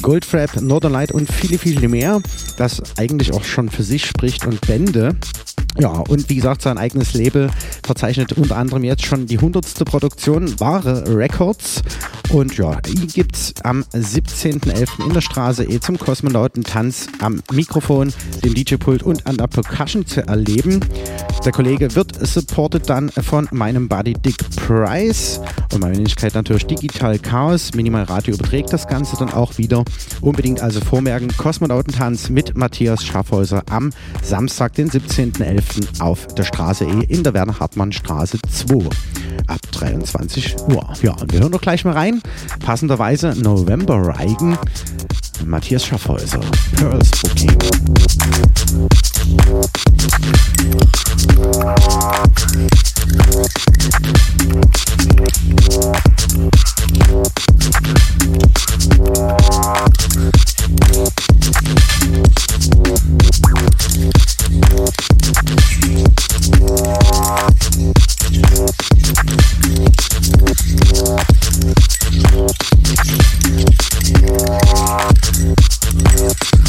Goldfrap, 0.00 0.60
Northern 0.60 0.92
Light 0.92 1.12
und 1.12 1.30
viele, 1.30 1.58
viele 1.58 1.88
mehr, 1.88 2.20
das 2.56 2.80
eigentlich 2.96 3.31
auch 3.32 3.44
schon 3.44 3.68
für 3.68 3.82
sich 3.82 4.06
spricht 4.06 4.46
und 4.46 4.60
Bände. 4.66 5.16
Ja, 5.78 5.88
und 5.88 6.28
wie 6.28 6.36
gesagt, 6.36 6.62
sein 6.62 6.76
eigenes 6.76 7.14
Label 7.14 7.50
verzeichnet 7.82 8.34
unter 8.34 8.56
anderem 8.56 8.84
jetzt 8.84 9.06
schon 9.06 9.26
die 9.26 9.38
100. 9.38 9.84
Produktion, 9.86 10.60
Ware 10.60 11.04
Records. 11.16 11.82
Und 12.30 12.56
ja, 12.58 12.78
ihn 12.86 13.06
gibt 13.06 13.36
es 13.36 13.54
am 13.62 13.82
17.11. 13.94 15.06
in 15.06 15.14
der 15.14 15.20
Straße 15.22 15.64
E 15.64 15.80
zum 15.80 15.98
Kosmonautentanz 15.98 17.08
am 17.20 17.42
Mikrofon, 17.52 18.12
dem 18.44 18.54
DJ-Pult 18.54 19.02
und 19.02 19.26
an 19.26 19.38
der 19.38 19.46
Percussion 19.46 20.06
zu 20.06 20.26
erleben. 20.26 20.80
Der 21.44 21.50
Kollege 21.50 21.92
wird 21.96 22.24
supported 22.24 22.88
dann 22.88 23.10
von 23.10 23.48
meinem 23.50 23.88
Buddy 23.88 24.12
Dick 24.12 24.48
Price 24.54 25.40
und 25.72 25.80
meine 25.80 25.96
Wenigkeit 25.96 26.34
natürlich 26.34 26.66
Digital 26.66 27.18
Chaos. 27.18 27.74
Minimal 27.74 28.04
Radio 28.04 28.34
überträgt 28.34 28.72
das 28.72 28.86
Ganze 28.86 29.16
dann 29.16 29.28
auch 29.32 29.58
wieder. 29.58 29.84
Unbedingt 30.20 30.60
also 30.60 30.80
vormerken, 30.80 31.36
Kosmonautentanz 31.36 32.30
mit 32.30 32.56
Matthias 32.56 33.04
Schaffhäuser 33.04 33.64
am 33.70 33.90
Samstag, 34.22 34.74
den 34.74 34.88
17.11 34.88 36.00
auf 36.00 36.28
der 36.28 36.44
Straße 36.44 36.84
E 36.84 37.04
in 37.08 37.24
der 37.24 37.34
Werner-Hartmann-Straße 37.34 38.38
2 38.48 38.88
ab 39.48 39.60
23 39.72 40.56
Uhr. 40.68 40.92
Ja, 41.02 41.12
und 41.14 41.32
wir 41.32 41.40
hören 41.40 41.52
doch 41.52 41.60
gleich 41.60 41.84
mal 41.84 41.94
rein. 41.94 42.22
Passenderweise 42.64 43.34
November 43.36 43.96
Reigen, 43.96 44.56
Matthias 45.44 45.84
Schaffhäuser, 45.84 46.40
Pearls 46.76 47.10
Booking. 47.20 47.58
Yeah. 49.24 49.62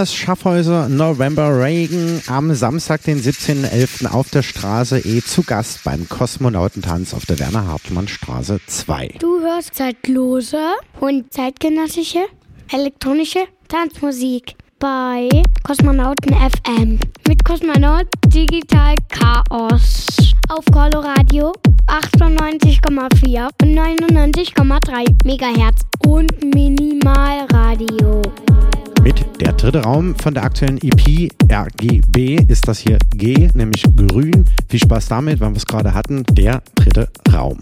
Matthias 0.00 0.16
Schaffhäuser, 0.16 0.88
November 0.88 1.62
Reagan, 1.62 2.22
am 2.26 2.54
Samstag, 2.54 3.02
den 3.02 3.20
17.11. 3.20 4.10
auf 4.10 4.30
der 4.30 4.42
Straße 4.42 4.98
E 5.00 5.20
zu 5.20 5.42
Gast 5.42 5.84
beim 5.84 6.08
Kosmonautentanz 6.08 7.12
auf 7.12 7.26
der 7.26 7.38
Werner 7.38 7.66
Hartmann 7.66 8.08
Straße 8.08 8.60
2. 8.66 9.16
Du 9.18 9.40
hörst 9.40 9.74
zeitlose 9.74 10.56
und 11.00 11.30
zeitgenössische 11.30 12.20
elektronische 12.72 13.40
Tanzmusik 13.68 14.54
bei 14.78 15.28
Kosmonauten 15.64 16.34
FM 16.34 16.98
mit 17.28 17.44
Kosmonaut 17.44 18.06
Digital 18.28 18.94
Chaos 19.10 20.06
auf 20.48 20.64
Coloradio 20.72 21.52
98,4 21.88 23.48
und 23.60 23.78
99,3 23.78 25.26
Megahertz 25.26 25.82
und 26.06 26.32
Minimalradio. 26.54 28.22
Mit 29.02 29.40
der 29.40 29.54
dritte 29.54 29.82
Raum 29.82 30.14
von 30.16 30.34
der 30.34 30.44
aktuellen 30.44 30.78
EP 30.82 31.30
RGB 31.50 32.44
ist 32.48 32.68
das 32.68 32.78
hier 32.78 32.98
G, 33.16 33.48
nämlich 33.54 33.82
grün. 33.96 34.44
Viel 34.68 34.80
Spaß 34.80 35.08
damit, 35.08 35.40
weil 35.40 35.50
wir 35.50 35.56
es 35.56 35.64
gerade 35.64 35.94
hatten. 35.94 36.22
Der 36.32 36.62
dritte 36.74 37.08
Raum. 37.32 37.58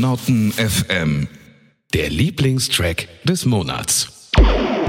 Kosmonauten 0.00 0.52
FM. 0.52 1.28
Der 1.92 2.08
Lieblingstrack 2.08 3.06
des 3.24 3.44
Monats. 3.44 4.09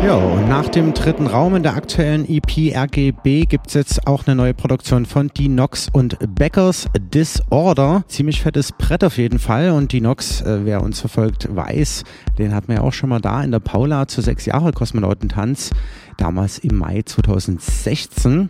Ja, 0.03 0.15
und 0.15 0.49
nach 0.49 0.67
dem 0.67 0.95
dritten 0.95 1.27
Raum 1.27 1.55
in 1.55 1.61
der 1.61 1.75
aktuellen 1.75 2.27
EP 2.27 2.75
RGB 2.75 3.45
gibt's 3.45 3.75
jetzt 3.75 4.07
auch 4.07 4.25
eine 4.25 4.35
neue 4.35 4.55
Produktion 4.55 5.05
von 5.05 5.27
Dinox 5.27 5.89
und 5.93 6.17
Beckers 6.35 6.87
Disorder. 7.13 8.03
Ziemlich 8.07 8.41
fettes 8.41 8.71
Brett 8.71 9.03
auf 9.03 9.17
jeden 9.17 9.37
Fall. 9.37 9.69
Und 9.69 9.93
Dinox, 9.93 10.41
äh, 10.41 10.65
wer 10.65 10.81
uns 10.81 11.01
verfolgt, 11.01 11.55
weiß, 11.55 12.03
den 12.39 12.55
hatten 12.55 12.69
wir 12.69 12.77
ja 12.77 12.81
auch 12.81 12.93
schon 12.93 13.09
mal 13.09 13.21
da 13.21 13.43
in 13.43 13.51
der 13.51 13.59
Paula 13.59 14.07
zu 14.07 14.21
sechs 14.21 14.47
Jahre 14.47 14.71
Kosmonautentanz. 14.71 15.69
Damals 16.17 16.57
im 16.57 16.77
Mai 16.77 17.03
2016. 17.03 18.49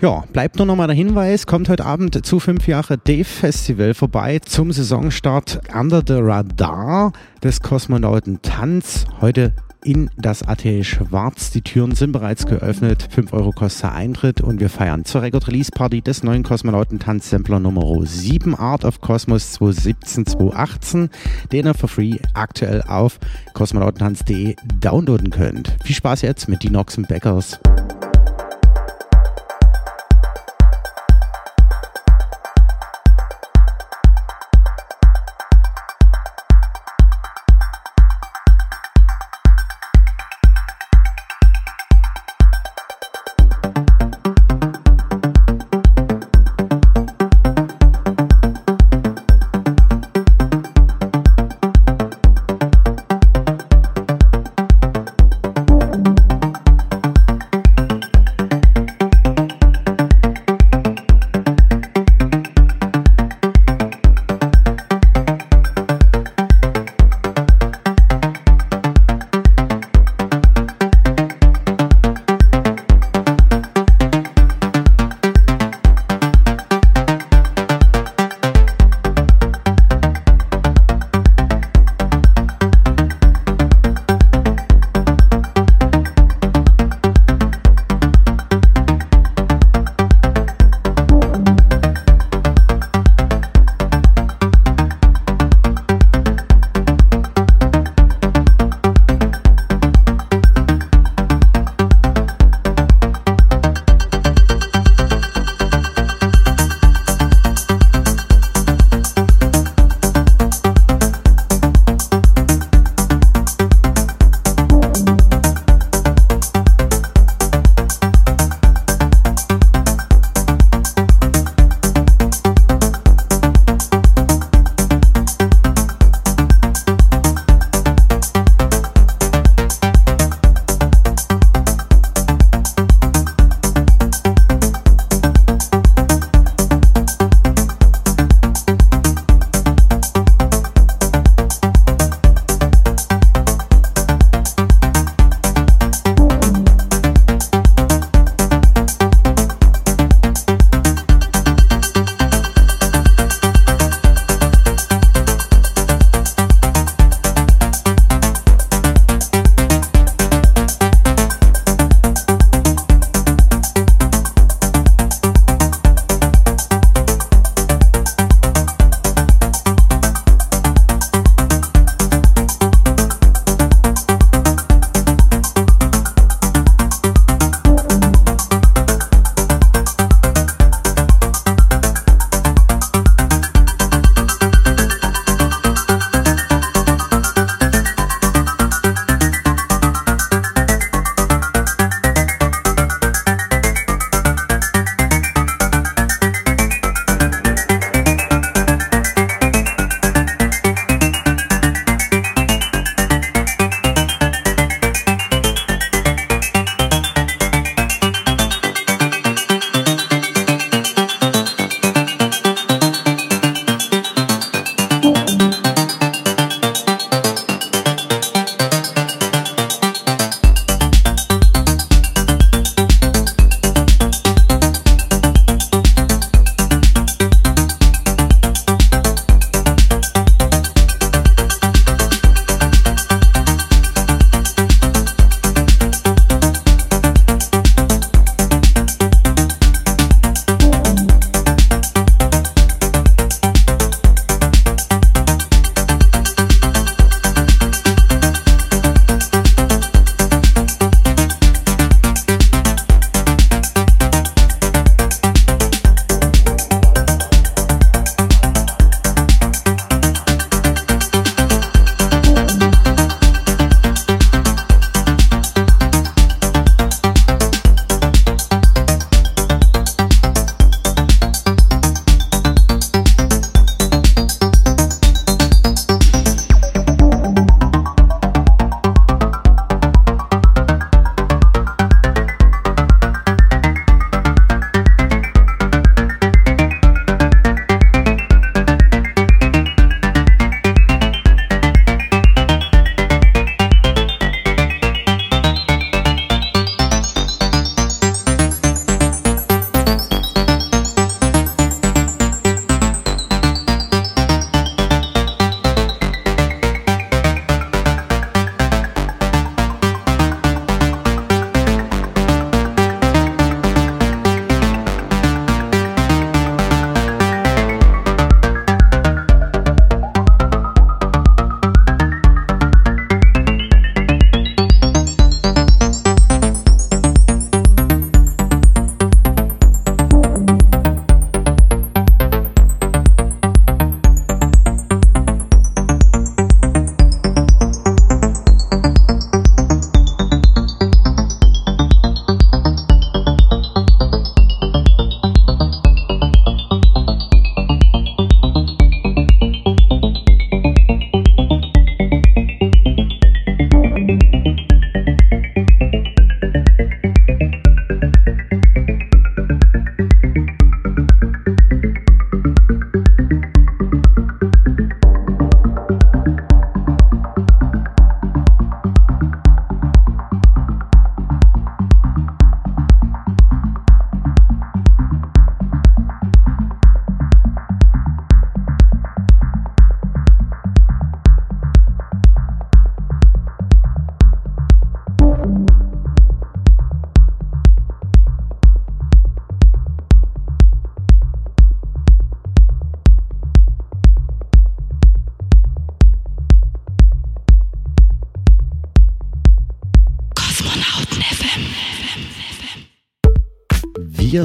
Ja, 0.00 0.24
bleibt 0.32 0.56
nur 0.56 0.64
noch 0.64 0.76
mal 0.76 0.86
der 0.86 0.96
Hinweis, 0.96 1.46
kommt 1.46 1.68
heute 1.68 1.84
Abend 1.84 2.24
zu 2.24 2.40
5 2.40 2.66
Jahre 2.66 2.96
Dave 2.96 3.24
Festival 3.24 3.92
vorbei 3.92 4.38
zum 4.38 4.72
Saisonstart 4.72 5.60
Under 5.74 6.02
the 6.06 6.14
Radar 6.14 7.12
des 7.42 7.60
Kosmonautentanz. 7.60 9.04
Heute 9.20 9.52
in 9.84 10.10
das 10.16 10.42
Atelier 10.42 10.84
Schwarz. 10.84 11.50
Die 11.50 11.62
Türen 11.62 11.94
sind 11.94 12.12
bereits 12.12 12.46
geöffnet. 12.46 13.08
5 13.10 13.32
Euro 13.32 13.52
kostet 13.52 13.84
der 13.84 13.94
Eintritt 13.94 14.40
und 14.40 14.60
wir 14.60 14.68
feiern 14.68 15.04
zur 15.04 15.22
Record 15.22 15.48
Release 15.48 15.70
Party 15.70 16.02
des 16.02 16.22
neuen 16.22 16.42
Kosmonautentanz-Sampler 16.42 17.60
Nummer 17.60 17.84
7 18.04 18.54
Art 18.54 18.84
of 18.84 19.00
Cosmos 19.00 19.58
2017-2018, 19.60 21.10
den 21.52 21.66
ihr 21.66 21.74
for 21.74 21.88
free 21.88 22.16
aktuell 22.34 22.82
auf 22.82 23.18
kosmonautentanz.de 23.54 24.56
downloaden 24.80 25.30
könnt. 25.30 25.76
Viel 25.84 25.96
Spaß 25.96 26.22
jetzt 26.22 26.48
mit 26.48 26.62
und 26.64 27.08
Beckers. 27.08 27.58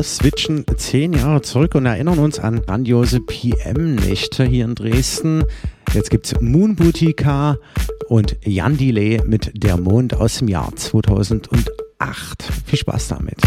Switchen 0.03 0.65
zehn 0.77 1.13
Jahre 1.13 1.41
zurück 1.41 1.75
und 1.75 1.85
erinnern 1.85 2.19
uns 2.19 2.39
an 2.39 2.61
grandiose 2.61 3.19
PM-Nächte 3.19 4.43
hier 4.45 4.65
in 4.65 4.75
Dresden. 4.75 5.43
Jetzt 5.93 6.09
gibt's 6.09 6.33
Moon 6.39 6.75
und 8.07 8.37
Jan 8.43 8.77
Delay 8.77 9.21
mit 9.25 9.51
Der 9.53 9.77
Mond 9.77 10.15
aus 10.15 10.39
dem 10.39 10.47
Jahr 10.47 10.75
2008. 10.75 12.43
Viel 12.65 12.79
Spaß 12.79 13.09
damit. 13.09 13.37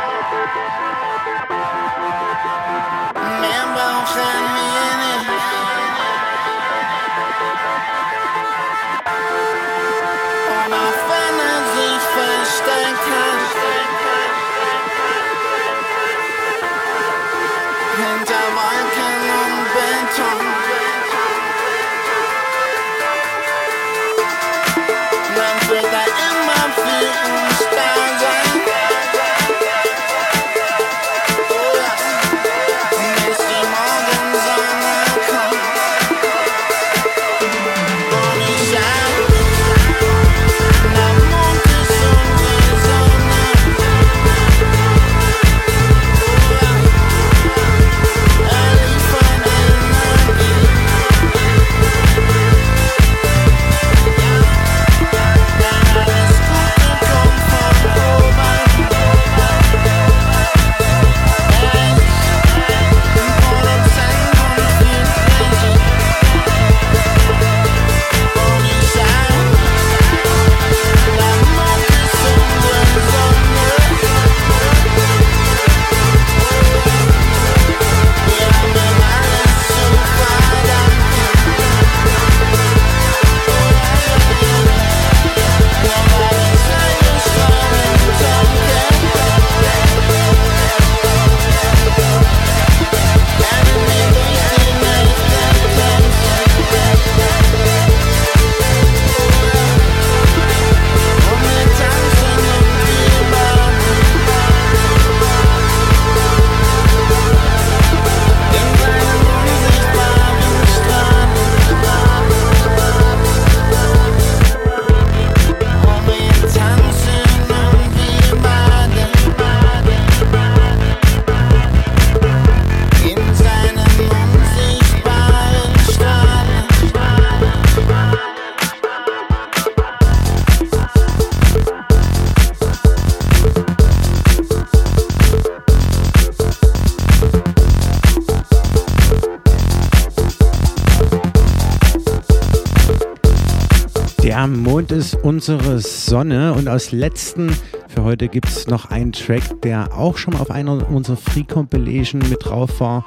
unsere 145.35 145.81
Sonne 145.81 146.55
und 146.55 146.69
aus 146.69 146.93
letzten 146.93 147.51
für 147.89 148.05
heute 148.05 148.29
gibt 148.29 148.47
es 148.47 148.69
noch 148.69 148.93
einen 148.93 149.11
Track, 149.11 149.63
der 149.63 149.93
auch 149.93 150.17
schon 150.17 150.35
mal 150.35 150.41
auf 150.41 150.53
einer 150.53 150.89
unserer 150.89 151.17
Free 151.17 151.43
Compilation 151.43 152.23
mit 152.31 152.45
drauf 152.45 152.79
war. 152.79 153.05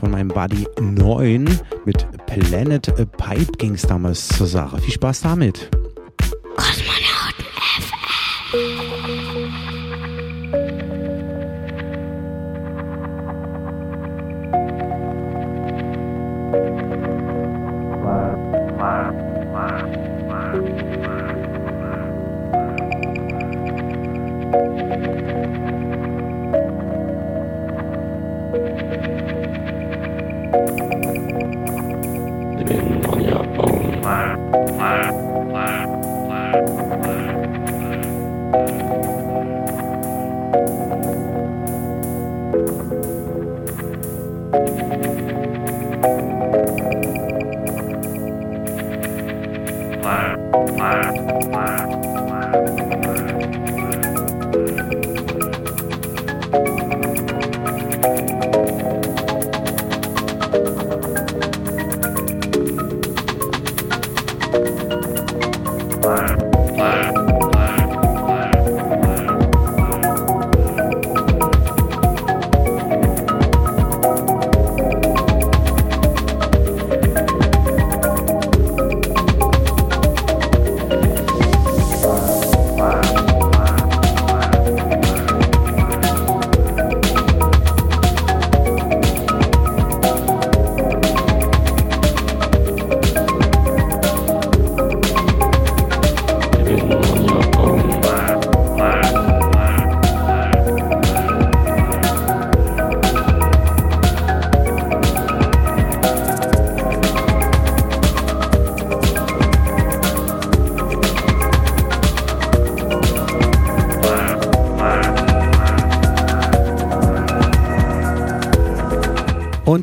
Von 0.00 0.10
meinem 0.10 0.28
Buddy 0.28 0.66
9 0.80 1.46
mit 1.84 2.06
Planet 2.24 2.94
Pipe 3.18 3.52
ging 3.58 3.74
es 3.74 3.82
damals 3.82 4.26
zur 4.28 4.46
Sache. 4.46 4.78
Viel 4.78 4.94
Spaß 4.94 5.20
damit. 5.20 5.68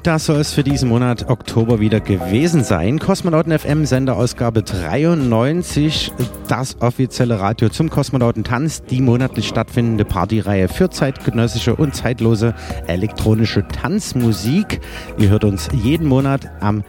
Das 0.03 0.25
soll 0.25 0.41
es 0.41 0.51
für 0.51 0.65
diesen 0.65 0.89
Monat 0.89 1.29
Oktober 1.29 1.79
wieder 1.79 2.01
gewesen 2.01 2.65
sein. 2.65 2.99
Kosmonauten 2.99 3.57
FM 3.57 3.85
Senderausgabe 3.85 4.61
93, 4.61 6.11
das 6.49 6.75
offizielle 6.81 7.39
Radio 7.39 7.69
zum 7.69 7.89
Kosmonautentanz, 7.89 8.83
die 8.83 8.99
monatlich 8.99 9.47
stattfindende 9.47 10.03
Partyreihe 10.03 10.67
für 10.67 10.89
zeitgenössische 10.89 11.77
und 11.77 11.95
zeitlose 11.95 12.53
elektronische 12.87 13.65
Tanzmusik. 13.65 14.81
Ihr 15.17 15.29
hört 15.29 15.45
uns 15.45 15.69
jeden 15.71 16.07
Monat 16.07 16.51
am 16.59 16.83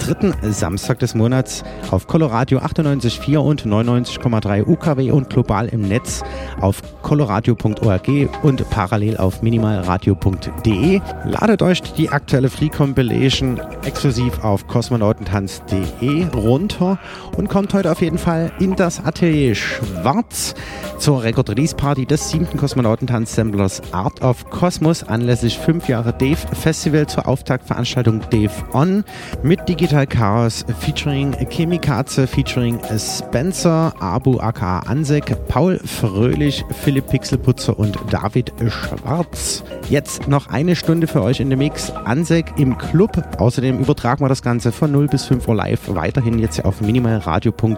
dritten 0.00 0.34
Samstag 0.42 0.98
des 0.98 1.14
Monats 1.14 1.62
auf 1.92 2.08
Coloradio 2.08 2.58
98,4 2.58 3.36
und 3.36 3.64
99,3 3.64 4.66
UKW 4.66 5.12
und 5.12 5.30
global 5.30 5.68
im 5.68 5.82
Netz 5.82 6.24
auf 6.60 6.82
coloradio.org 7.06 8.08
und 8.42 8.68
parallel 8.68 9.16
auf 9.16 9.40
minimalradio.de. 9.40 11.00
Ladet 11.24 11.62
euch 11.62 11.80
die 11.80 12.08
aktuelle 12.08 12.50
Free 12.50 12.68
Compilation 12.68 13.60
exklusiv 13.84 14.42
auf 14.42 14.66
kosmonautentanz.de 14.66 16.26
runter 16.34 16.98
und 17.36 17.48
kommt 17.48 17.72
heute 17.74 17.92
auf 17.92 18.02
jeden 18.02 18.18
Fall 18.18 18.50
in 18.58 18.74
das 18.74 19.04
Atelier 19.04 19.54
Schwarz 19.54 20.56
zur 20.98 21.22
Record 21.22 21.50
Release 21.50 21.74
Party 21.74 22.06
des 22.06 22.30
siebten 22.30 22.58
Kosmonautentanz-Samplers 22.58 23.82
Art 23.92 24.22
of 24.22 24.48
Cosmos 24.50 25.02
anlässlich 25.02 25.58
5 25.58 25.88
Jahre 25.88 26.12
Dave 26.12 26.36
Festival 26.52 27.06
zur 27.06 27.28
Auftaktveranstaltung 27.28 28.20
Dave 28.30 28.50
On 28.72 29.04
mit 29.42 29.68
Digital 29.68 30.06
Chaos 30.06 30.64
featuring 30.80 31.32
Chemikaze 31.50 32.26
featuring 32.26 32.80
Spencer, 32.98 33.92
Abu 34.00 34.38
aka 34.38 34.80
Ansek, 34.80 35.36
Paul 35.48 35.78
Fröhlich, 35.84 36.64
Philipp 36.82 37.08
Pixelputzer 37.08 37.78
und 37.78 37.98
David 38.10 38.52
Schwarz. 38.68 39.62
Jetzt 39.88 40.28
noch 40.28 40.48
eine 40.48 40.76
Stunde 40.76 41.06
für 41.06 41.22
euch 41.22 41.40
in 41.40 41.50
dem 41.50 41.58
Mix. 41.58 41.90
Ansek 41.90 42.54
im 42.58 42.76
Club. 42.78 43.22
Außerdem 43.38 43.78
übertragen 43.78 44.24
wir 44.24 44.28
das 44.28 44.42
Ganze 44.42 44.72
von 44.72 44.92
0 44.92 45.08
bis 45.08 45.24
5 45.26 45.46
Uhr 45.48 45.54
live 45.54 45.94
weiterhin 45.94 46.38
jetzt 46.38 46.64
auf 46.64 46.80
minimalradio.de 46.80 47.76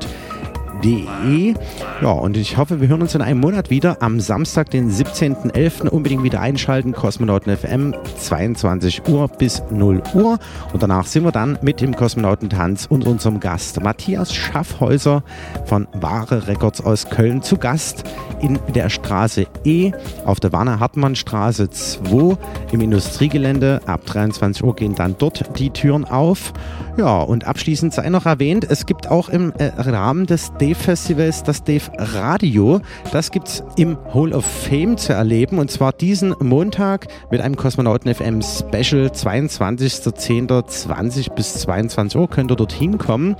www.kosmonauten.de. 0.82 1.54
Ja, 2.00 2.10
und 2.10 2.36
ich 2.36 2.56
hoffe, 2.56 2.80
wir 2.80 2.88
hören 2.88 3.02
uns 3.02 3.14
in 3.14 3.22
einem 3.22 3.40
Monat 3.40 3.70
wieder 3.70 4.02
am 4.02 4.20
Samstag, 4.20 4.70
den 4.70 4.90
17.11. 4.90 5.88
Unbedingt 5.88 6.22
wieder 6.22 6.40
einschalten. 6.40 6.92
Kosmonauten 6.92 7.56
FM, 7.56 7.94
22 8.18 9.08
Uhr 9.08 9.28
bis 9.28 9.62
0 9.70 10.02
Uhr. 10.14 10.38
Und 10.72 10.82
danach 10.82 11.06
sind 11.06 11.24
wir 11.24 11.32
dann 11.32 11.58
mit 11.62 11.80
dem 11.80 11.94
Kosmonautentanz 11.94 12.86
und 12.86 13.06
unserem 13.06 13.40
Gast 13.40 13.80
Matthias 13.82 14.34
Schaffhäuser 14.34 15.22
von 15.66 15.88
Wahre 15.92 16.46
Records 16.46 16.80
aus 16.84 17.08
Köln 17.10 17.42
zu 17.42 17.56
Gast 17.56 18.04
in 18.40 18.58
der 18.74 18.88
Straße 18.88 19.46
E 19.64 19.92
auf 20.24 20.40
der 20.40 20.52
Warner 20.52 20.80
Hartmann 20.80 21.16
Straße 21.16 21.70
2 21.70 22.36
im 22.72 22.80
Industriegelände. 22.80 23.80
Ab 23.86 24.06
23 24.06 24.62
Uhr 24.62 24.76
gehen 24.76 24.94
dann 24.94 25.16
dort 25.18 25.58
die 25.58 25.70
Türen 25.70 26.04
auf. 26.04 26.52
Ja, 26.96 27.20
und 27.20 27.46
abschließend 27.46 27.92
sei 27.92 28.08
noch 28.08 28.26
erwähnt, 28.26 28.66
es 28.68 28.84
gibt 28.84 29.08
auch 29.08 29.28
im 29.28 29.52
äh, 29.58 29.66
Rahmen 29.76 30.26
des 30.26 30.52
Dave 30.68 30.80
Festivals 30.80 31.42
das 31.42 31.64
Dave 31.64 31.90
Radio. 31.96 32.82
Das 33.10 33.30
gibt 33.30 33.48
es 33.48 33.64
im 33.76 33.96
Hall 34.12 34.34
of 34.34 34.44
Fame 34.44 34.98
zu 34.98 35.14
erleben 35.14 35.58
und 35.58 35.70
zwar 35.70 35.94
diesen 35.94 36.34
Montag 36.40 37.06
mit 37.30 37.40
einem 37.40 37.56
Kosmonauten 37.56 38.14
FM 38.14 38.42
Special 38.42 39.06
22.10.20 39.06 41.32
bis 41.32 41.54
22 41.60 42.20
Uhr 42.20 42.28
könnt 42.28 42.52
ihr 42.52 42.56
dorthin 42.56 42.98
kommen. 42.98 43.34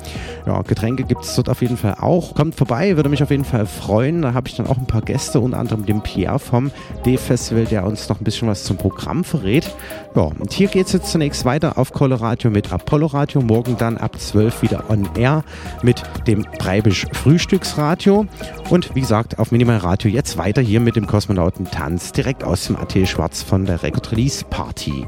Ja, 0.46 0.62
Getränke 0.62 1.04
es 1.20 1.34
dort 1.34 1.50
auf 1.50 1.60
jeden 1.60 1.76
Fall 1.76 1.96
auch. 2.00 2.34
Kommt 2.34 2.54
vorbei, 2.54 2.96
würde 2.96 3.10
mich 3.10 3.22
auf 3.22 3.30
jeden 3.30 3.44
Fall 3.44 3.66
freuen. 3.66 4.22
Da 4.22 4.32
habe 4.32 4.48
ich 4.48 4.56
dann 4.56 4.66
auch 4.66 4.78
ein 4.78 4.86
paar 4.86 5.02
Gäste, 5.02 5.40
unter 5.40 5.58
anderem 5.58 5.84
den 5.84 6.00
Pierre 6.00 6.38
vom 6.38 6.70
Dave 7.04 7.18
Festival, 7.18 7.66
der 7.66 7.84
uns 7.84 8.08
noch 8.08 8.22
ein 8.22 8.24
bisschen 8.24 8.48
was 8.48 8.64
zum 8.64 8.78
Programm 8.78 9.22
verrät. 9.22 9.70
Ja, 10.16 10.22
und 10.22 10.54
hier 10.54 10.68
geht 10.68 10.86
es 10.86 10.94
jetzt 10.94 11.12
zunächst 11.12 11.44
weiter 11.44 11.76
auf 11.76 11.92
Coloradio 11.92 12.50
mit 12.50 12.72
Apollo 12.72 13.08
Radio. 13.08 13.42
Morgen 13.42 13.76
dann 13.76 13.98
ab 13.98 14.18
12 14.18 14.62
wieder 14.62 14.88
on 14.88 15.06
air 15.14 15.44
mit 15.82 16.02
dem 16.26 16.46
Breibisch 16.58 17.06
Frühstücksradio. 17.22 18.26
Und 18.70 18.94
wie 18.94 19.00
gesagt, 19.00 19.38
auf 19.38 19.52
Minimal 19.52 19.78
Radio 19.78 20.10
jetzt 20.10 20.38
weiter 20.38 20.62
hier 20.62 20.80
mit 20.80 20.96
dem 20.96 21.06
Kosmonauten 21.06 21.70
Tanz 21.70 22.12
direkt 22.12 22.44
aus 22.44 22.66
dem 22.66 22.76
AT 22.76 22.94
Schwarz 23.06 23.42
von 23.42 23.66
der 23.66 23.82
Record 23.82 24.12
Release 24.12 24.44
Party. 24.44 25.06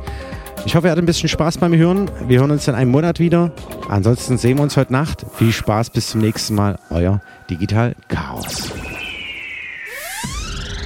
Ich 0.66 0.74
hoffe, 0.74 0.88
ihr 0.88 0.90
hattet 0.90 1.04
ein 1.04 1.06
bisschen 1.06 1.28
Spaß 1.28 1.58
beim 1.58 1.74
Hören. 1.74 2.10
Wir 2.26 2.40
hören 2.40 2.50
uns 2.50 2.68
in 2.68 2.74
einem 2.74 2.90
Monat 2.90 3.18
wieder. 3.18 3.52
Ansonsten 3.88 4.36
sehen 4.36 4.58
wir 4.58 4.62
uns 4.62 4.76
heute 4.76 4.92
Nacht. 4.92 5.24
Viel 5.34 5.52
Spaß, 5.52 5.90
bis 5.90 6.08
zum 6.08 6.20
nächsten 6.20 6.54
Mal. 6.54 6.78
Euer 6.90 7.20
Digital 7.48 7.94
Chaos. 8.08 8.70